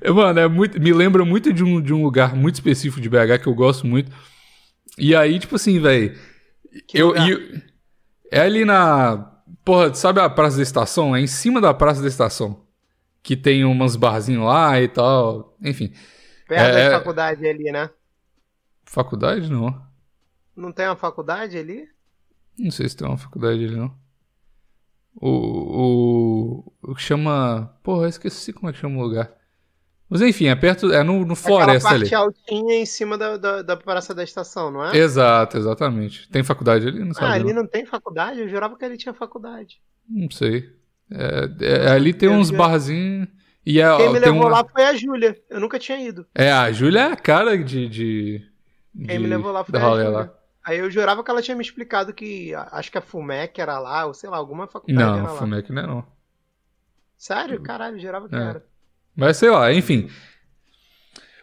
[0.00, 3.08] é, mano, é muito, me lembra muito de um, de um lugar muito específico de
[3.08, 4.12] BH que eu gosto muito.
[4.98, 6.16] E aí, tipo assim, velho,
[6.94, 7.28] eu, lugar?
[7.28, 7.62] e-
[8.30, 9.32] é ali na,
[9.64, 11.16] porra, sabe a Praça da Estação?
[11.16, 12.64] É em cima da Praça da Estação.
[13.22, 15.92] Que tem umas barzinhos lá e tal, enfim.
[16.48, 17.90] Perto é- da faculdade ali, né?
[18.84, 19.89] Faculdade, não.
[20.60, 21.88] Não tem uma faculdade ali?
[22.58, 23.94] Não sei se tem uma faculdade ali, não.
[25.14, 25.28] O,
[26.82, 27.74] o, o que chama.
[27.82, 29.32] Porra, eu esqueci como é que chama o lugar.
[30.08, 30.92] Mas enfim, é perto.
[30.92, 32.10] É no, no Floresta Aquela ali.
[32.10, 34.96] parte altinha em cima da, da, da praça da estação, não é?
[34.96, 36.28] Exato, exatamente.
[36.28, 37.00] Tem faculdade ali?
[37.00, 37.32] Não ah, sabe.
[37.32, 37.62] ali não.
[37.62, 38.40] não tem faculdade?
[38.40, 39.80] Eu jurava que ali tinha faculdade.
[40.08, 40.68] Não sei.
[41.10, 43.28] É, é, ali tem Eu uns barzinhos.
[43.64, 44.50] E é, Quem me tem levou uma...
[44.50, 45.40] lá foi a Júlia.
[45.48, 46.26] Eu nunca tinha ido.
[46.34, 47.88] É, a Júlia é a cara de.
[47.88, 48.42] de
[48.96, 50.32] Quem de- me levou lá foi a Júlia.
[50.64, 54.04] Aí eu jurava que ela tinha me explicado que acho que a FUMEC era lá,
[54.06, 55.38] ou sei lá, alguma faculdade Não, era lá.
[55.38, 56.04] Fumec não é não.
[57.16, 57.60] Sério?
[57.62, 58.38] Caralho, jurava que É.
[58.38, 58.64] era.
[59.16, 60.08] Mas sei lá, enfim.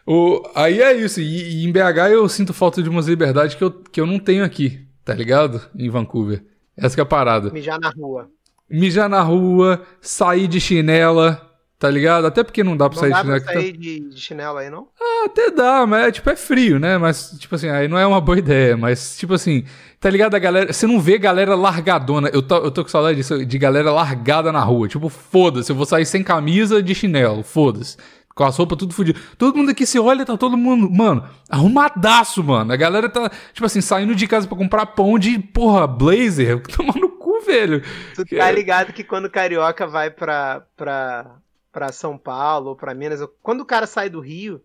[0.06, 1.20] O, aí é isso.
[1.20, 4.18] E, e em BH eu sinto falta de umas liberdades que eu, que eu não
[4.18, 5.60] tenho aqui, tá ligado?
[5.76, 6.44] Em Vancouver.
[6.76, 7.50] Essa que é a parada.
[7.50, 8.30] Mijar na rua.
[8.70, 11.47] Mijar na rua, sair de chinela,
[11.78, 12.26] tá ligado?
[12.26, 13.40] Até porque não dá pra Não sair dá de chinela.
[13.44, 14.82] pra que sair de, de chinelo aí, não?
[14.84, 16.96] tá- Até dá, mas é, tipo, é frio, né?
[16.98, 18.76] Mas, tipo assim, aí não é uma boa ideia.
[18.76, 19.64] Mas, tipo assim,
[20.00, 20.34] tá ligado?
[20.34, 20.72] A galera.
[20.72, 22.28] Você não vê galera largadona.
[22.32, 24.88] Eu tô, eu tô com saudade disso, de galera largada na rua.
[24.88, 27.96] Tipo, foda-se, eu vou sair sem camisa de chinelo, foda-se.
[28.34, 29.18] Com as roupas tudo fodido.
[29.36, 32.72] Todo mundo aqui se olha, tá todo mundo, mano, arrumadaço, mano.
[32.72, 36.62] A galera tá, tipo assim, saindo de casa pra comprar pão de, porra, blazer.
[36.74, 37.82] Tomando no cu, velho.
[38.14, 41.26] Tu tá ligado que quando o carioca vai pra, pra,
[41.72, 44.64] pra São Paulo ou pra Minas, quando o cara sai do Rio,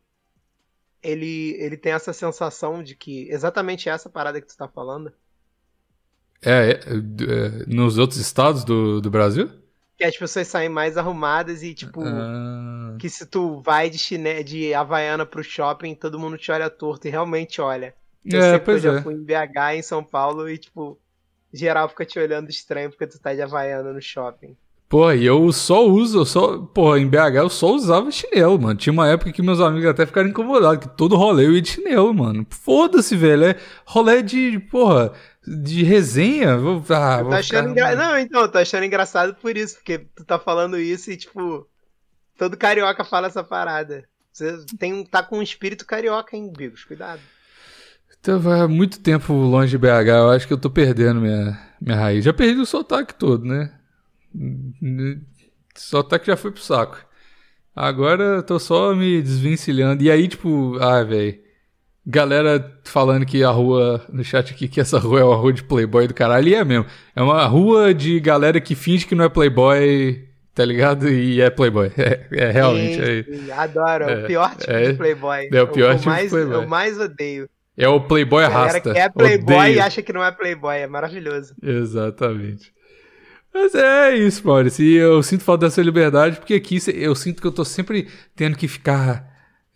[1.03, 5.13] ele, ele tem essa sensação de que exatamente essa parada que tu tá falando,
[6.41, 9.49] É, é, é, nos outros estados do, do Brasil?
[9.97, 14.43] que as pessoas saem mais arrumadas e tipo Ah, que se tu vai de chiné
[14.43, 17.95] de havaiana pro shopping, todo mundo te olha torto e realmente olha.
[18.29, 19.01] Eu é, sei que pois eu já é.
[19.01, 21.01] fui em BH, em São Paulo e tipo
[21.53, 24.57] geral fica te olhando estranho porque tu tá de havaiana no shopping.
[24.93, 28.77] Pô, e eu só uso, eu só, pô, em BH eu só usava chinelo, mano.
[28.77, 31.69] Tinha uma época que meus amigos até ficaram incomodados, que todo rolê eu ia de
[31.69, 32.45] chinelo, mano.
[32.51, 33.45] Foda-se, velho.
[33.45, 33.55] É
[33.87, 35.11] rolê de, porra,
[35.47, 36.57] de resenha.
[36.57, 37.95] Vou, ah, Eu vou achando engra...
[37.95, 41.67] Não, então, eu tô achando engraçado por isso, porque tu tá falando isso e, tipo,
[42.37, 44.07] todo carioca fala essa parada.
[44.31, 46.83] Você tem, tá com um espírito carioca, hein, Bigos?
[46.83, 47.19] Cuidado.
[48.19, 51.97] Então, vai muito tempo longe de BH, eu acho que eu tô perdendo minha, minha
[51.97, 52.23] raiz.
[52.23, 53.73] Já perdi o sotaque todo, né?
[54.35, 56.97] O sotaque já foi pro saco.
[57.75, 60.03] Agora eu tô só me desvencilhando.
[60.03, 61.41] E aí, tipo, ah, velho.
[62.05, 65.63] Galera falando que a rua, no chat aqui, que essa rua é uma rua de
[65.63, 66.49] playboy do caralho.
[66.49, 66.85] E é mesmo.
[67.15, 71.09] É uma rua de galera que finge que não é playboy, tá ligado?
[71.09, 71.91] E é playboy.
[71.97, 73.23] É, é realmente.
[73.23, 74.03] Sim, é, adoro.
[74.03, 75.49] É, o pior tipo é, de playboy.
[75.51, 76.55] É o pior o, tipo mais, de playboy.
[76.55, 77.49] Eu mais odeio.
[77.77, 78.79] É o playboy arrasta.
[78.79, 79.75] Galera que é playboy Odeio.
[79.75, 80.77] e acha que não é playboy.
[80.77, 81.55] É maravilhoso.
[81.63, 82.71] Exatamente.
[83.53, 84.83] Mas é isso, Maurício.
[84.83, 88.57] E eu sinto falta dessa liberdade, porque aqui eu sinto que eu tô sempre tendo
[88.57, 89.31] que ficar,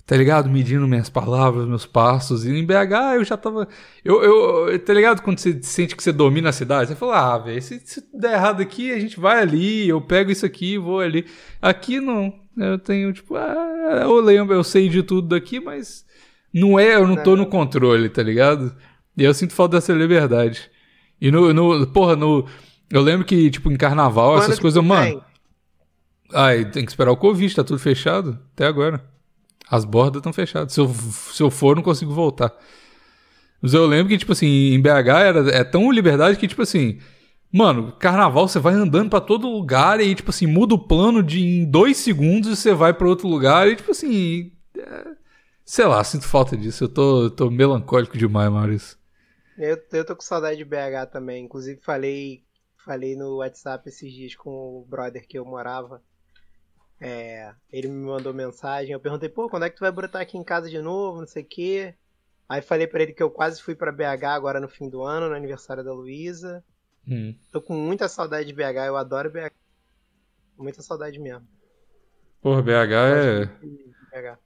[0.06, 0.50] tá ligado?
[0.50, 2.44] Medindo minhas palavras, meus passos.
[2.44, 3.68] E em BH eu já tava.
[4.04, 5.22] Eu, eu, tá ligado?
[5.22, 8.34] Quando você sente que você domina a cidade, você fala, ah, velho, se, se der
[8.34, 11.26] errado aqui, a gente vai ali, eu pego isso aqui vou ali.
[11.62, 12.34] Aqui não.
[12.58, 16.04] Eu tenho, tipo, ah, eu lembro, eu sei de tudo daqui, mas
[16.52, 18.76] não é, eu não tô no controle, tá ligado?
[19.16, 20.72] E eu sinto falta dessa liberdade.
[21.22, 22.48] E no, no porra, no
[22.90, 25.24] eu lembro que, tipo, em carnaval, Quando essas coisas, mano.
[26.34, 29.04] Ai, tem que esperar o Covid, tá tudo fechado até agora.
[29.70, 30.74] As bordas estão fechadas.
[30.74, 32.54] Se eu, se eu for, não consigo voltar.
[33.62, 37.00] Mas eu lembro que, tipo assim, em BH era, é tão liberdade que, tipo assim,
[37.52, 41.40] mano, carnaval você vai andando para todo lugar e, tipo assim, muda o plano de
[41.40, 45.08] em dois segundos você vai para outro lugar e, tipo assim, é,
[45.66, 46.86] sei lá, sinto falta disso.
[46.86, 48.98] Eu tô, tô melancólico demais, Maurício.
[49.58, 51.46] Eu, eu tô com saudade de BH também.
[51.46, 52.47] Inclusive, falei
[52.88, 56.02] Falei no WhatsApp esses dias com o brother que eu morava.
[57.02, 58.94] É, ele me mandou mensagem.
[58.94, 61.20] Eu perguntei, pô, quando é que tu vai brotar aqui em casa de novo?
[61.20, 61.94] Não sei o quê.
[62.48, 65.28] Aí falei para ele que eu quase fui para BH agora no fim do ano,
[65.28, 66.64] no aniversário da Luísa.
[67.06, 67.36] Hum.
[67.52, 69.52] Tô com muita saudade de BH, eu adoro BH.
[70.58, 71.46] Muita saudade mesmo.
[72.42, 73.46] Porra, BH é.
[73.46, 74.40] BH.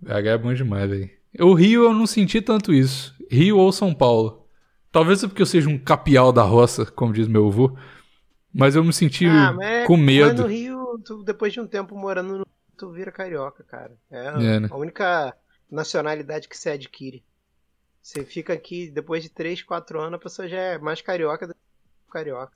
[0.00, 1.10] BH é bom demais, velho.
[1.40, 3.16] O Rio eu não senti tanto isso.
[3.30, 4.43] Rio ou São Paulo.
[4.94, 7.76] Talvez é porque eu seja um capial da roça, como diz meu avô.
[8.54, 9.52] Mas eu me senti ah,
[9.88, 10.28] com medo.
[10.28, 13.92] Mas no Rio, tu, depois de um tempo morando no tu vira carioca, cara.
[14.08, 14.68] É, é né?
[14.70, 15.36] a única
[15.68, 17.24] nacionalidade que você adquire.
[18.00, 21.54] Você fica aqui, depois de 3, 4 anos, a pessoa já é mais carioca do
[21.54, 22.52] que carioca.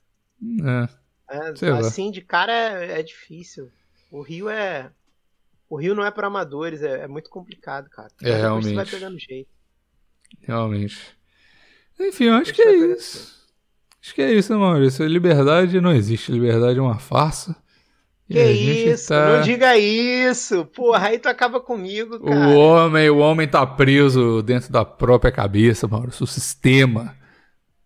[1.29, 1.35] É.
[1.35, 2.11] é assim, lá.
[2.13, 3.69] de cara é, é, difícil.
[4.09, 4.89] O Rio é.
[5.69, 8.09] O Rio não é para amadores, é, é, muito complicado, cara.
[8.23, 8.69] É, realmente.
[8.69, 9.49] Você vai pegando jeito.
[10.39, 11.18] Realmente.
[11.99, 13.39] Enfim, eu acho que é isso.
[14.01, 15.05] Acho que é isso, né, Maurício?
[15.05, 16.31] Liberdade não existe.
[16.31, 17.55] Liberdade é uma farsa.
[18.27, 19.37] Que isso, tá...
[19.37, 20.63] não diga isso.
[20.65, 22.47] Porra, aí tu acaba comigo, cara.
[22.47, 26.23] O homem, o homem tá preso dentro da própria cabeça, Maurício.
[26.23, 27.17] O sistema.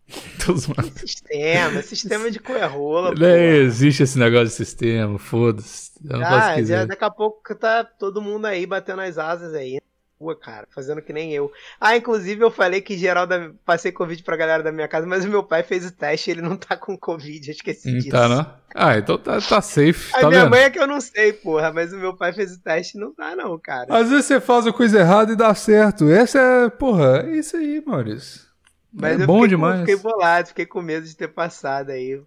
[0.97, 3.15] Sistema, sistema de coerrola.
[3.15, 5.91] Não existe esse negócio de sistema, foda-se.
[6.11, 9.79] Ah, já, daqui a pouco tá todo mundo aí batendo as asas aí
[10.23, 11.51] rua, cara, fazendo que nem eu.
[11.79, 13.51] Ah, inclusive eu falei que geral da...
[13.65, 16.33] passei Covid pra galera da minha casa, mas o meu pai fez o teste e
[16.33, 18.09] ele não tá com Covid, eu esqueci não disso.
[18.09, 18.53] Tá, não?
[18.73, 20.15] Ah, então tá, tá safe.
[20.15, 20.51] A tá minha vendo?
[20.51, 23.01] mãe é que eu não sei, porra, mas o meu pai fez o teste e
[23.01, 23.95] não tá, não, cara.
[23.95, 26.09] Às vezes você faz a coisa errada e dá certo.
[26.09, 28.41] Essa é, porra, é isso aí, Maurício.
[28.91, 29.79] Mas é bom demais.
[29.81, 32.21] fiquei bolado, fiquei com medo de ter passado aí.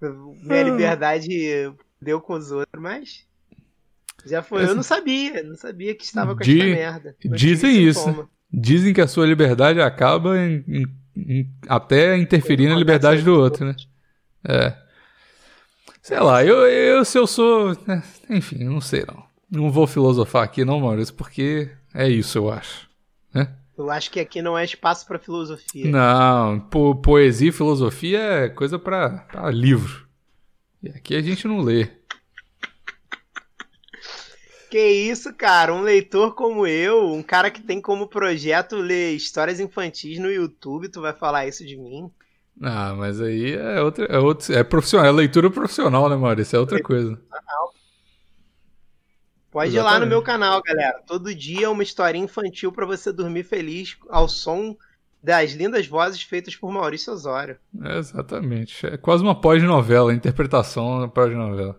[0.00, 0.64] Minha ah.
[0.64, 3.24] liberdade deu com os outros, mas
[4.24, 4.64] já foi.
[4.64, 7.16] Eu não sabia, não sabia que estava com essa merda.
[7.24, 8.28] Não dizem isso.
[8.52, 13.64] Dizem que a sua liberdade acaba em, em, em, até interferir na liberdade do outro,
[13.64, 13.74] né?
[14.46, 14.76] É.
[16.02, 17.76] Sei lá, eu, eu se eu sou.
[17.86, 19.24] Né, enfim, não sei não.
[19.50, 22.88] Não vou filosofar aqui, não, Maurício, porque é isso, eu acho.
[23.32, 23.48] Né?
[23.76, 25.90] Eu acho que aqui não é espaço para filosofia.
[25.90, 30.06] Não, po poesia e filosofia é coisa para livro.
[30.82, 31.88] E aqui a gente não lê.
[34.72, 35.74] Que isso, cara?
[35.74, 40.88] Um leitor como eu, um cara que tem como projeto ler histórias infantis no YouTube,
[40.88, 42.10] tu vai falar isso de mim?
[42.58, 46.56] Ah, mas aí é outra, é outro, é profissional, é leitura profissional, né, Maurício?
[46.56, 47.20] É outra coisa.
[49.50, 49.76] Pode Exatamente.
[49.76, 51.02] ir lá no meu canal, galera.
[51.06, 54.74] Todo dia uma historinha infantil para você dormir feliz ao som
[55.22, 57.58] das lindas vozes feitas por Maurício Osório.
[57.78, 58.86] É, exatamente.
[58.86, 61.78] É quase uma pós-novela, interpretação da pós-novela.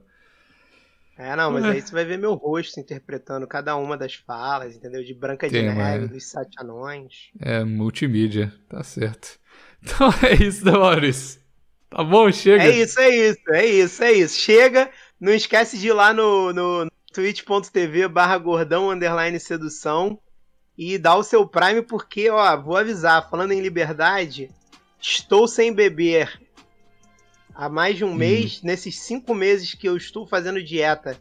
[1.18, 1.70] É, não, mas é.
[1.70, 5.04] aí você vai ver meu rosto interpretando cada uma das falas, entendeu?
[5.04, 7.30] De Branca de Neve, dos Sete Anões.
[7.40, 9.40] É, multimídia, tá certo.
[9.86, 11.42] Então é isso, Maurício.
[11.90, 12.32] Tá bom?
[12.32, 12.64] Chega.
[12.64, 14.40] É isso, é isso, é isso, é isso.
[14.40, 14.90] Chega,
[15.20, 20.18] não esquece de ir lá no, no twitch.tv barra gordão underline sedução
[20.78, 24.50] e dar o seu prime, porque, ó, vou avisar, falando em liberdade,
[25.00, 26.42] estou sem beber
[27.54, 28.16] há mais de um hum.
[28.16, 28.62] mês.
[28.62, 31.20] Nesses cinco meses que eu estou fazendo dieta,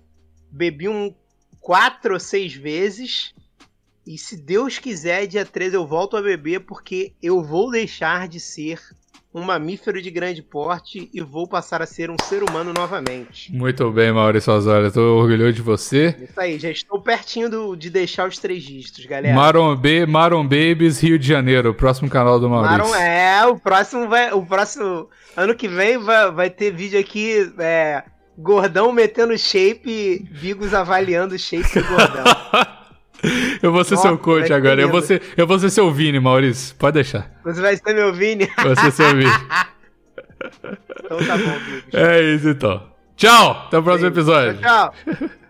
[0.50, 1.14] bebi um
[1.60, 3.34] quatro ou seis vezes.
[4.06, 8.40] E se Deus quiser, dia 13 eu volto a beber porque eu vou deixar de
[8.40, 8.80] ser
[9.34, 13.50] um mamífero de grande porte e vou passar a ser um ser humano novamente.
[13.54, 14.88] Muito bem, Maurício Osório.
[14.88, 16.14] Estou orgulhoso de você.
[16.20, 19.34] Isso aí, já estou pertinho do, de deixar os três dígitos, galera.
[19.34, 22.78] Maron, B, Maron Babies, Rio de Janeiro, próximo canal do Maurício.
[22.78, 24.32] Maron, é, o próximo vai.
[24.32, 25.08] O próximo.
[25.34, 27.50] Ano que vem vai, vai ter vídeo aqui.
[27.58, 28.04] É,
[28.36, 32.24] gordão metendo shape, Bigos avaliando shape do gordão.
[33.62, 34.80] Eu vou ser Nossa, seu coach agora.
[34.80, 36.74] Eu vou, ser, eu vou ser seu Vini, Maurício.
[36.76, 37.30] Pode deixar.
[37.44, 38.50] Você vai ser meu Vini?
[38.62, 39.30] Vou ser seu Vini.
[41.04, 41.94] então tá bom, Bigos.
[41.94, 42.90] É isso então.
[43.16, 43.64] Tchau!
[43.66, 44.60] Até o próximo episódio.
[44.60, 45.28] Tchau, tchau.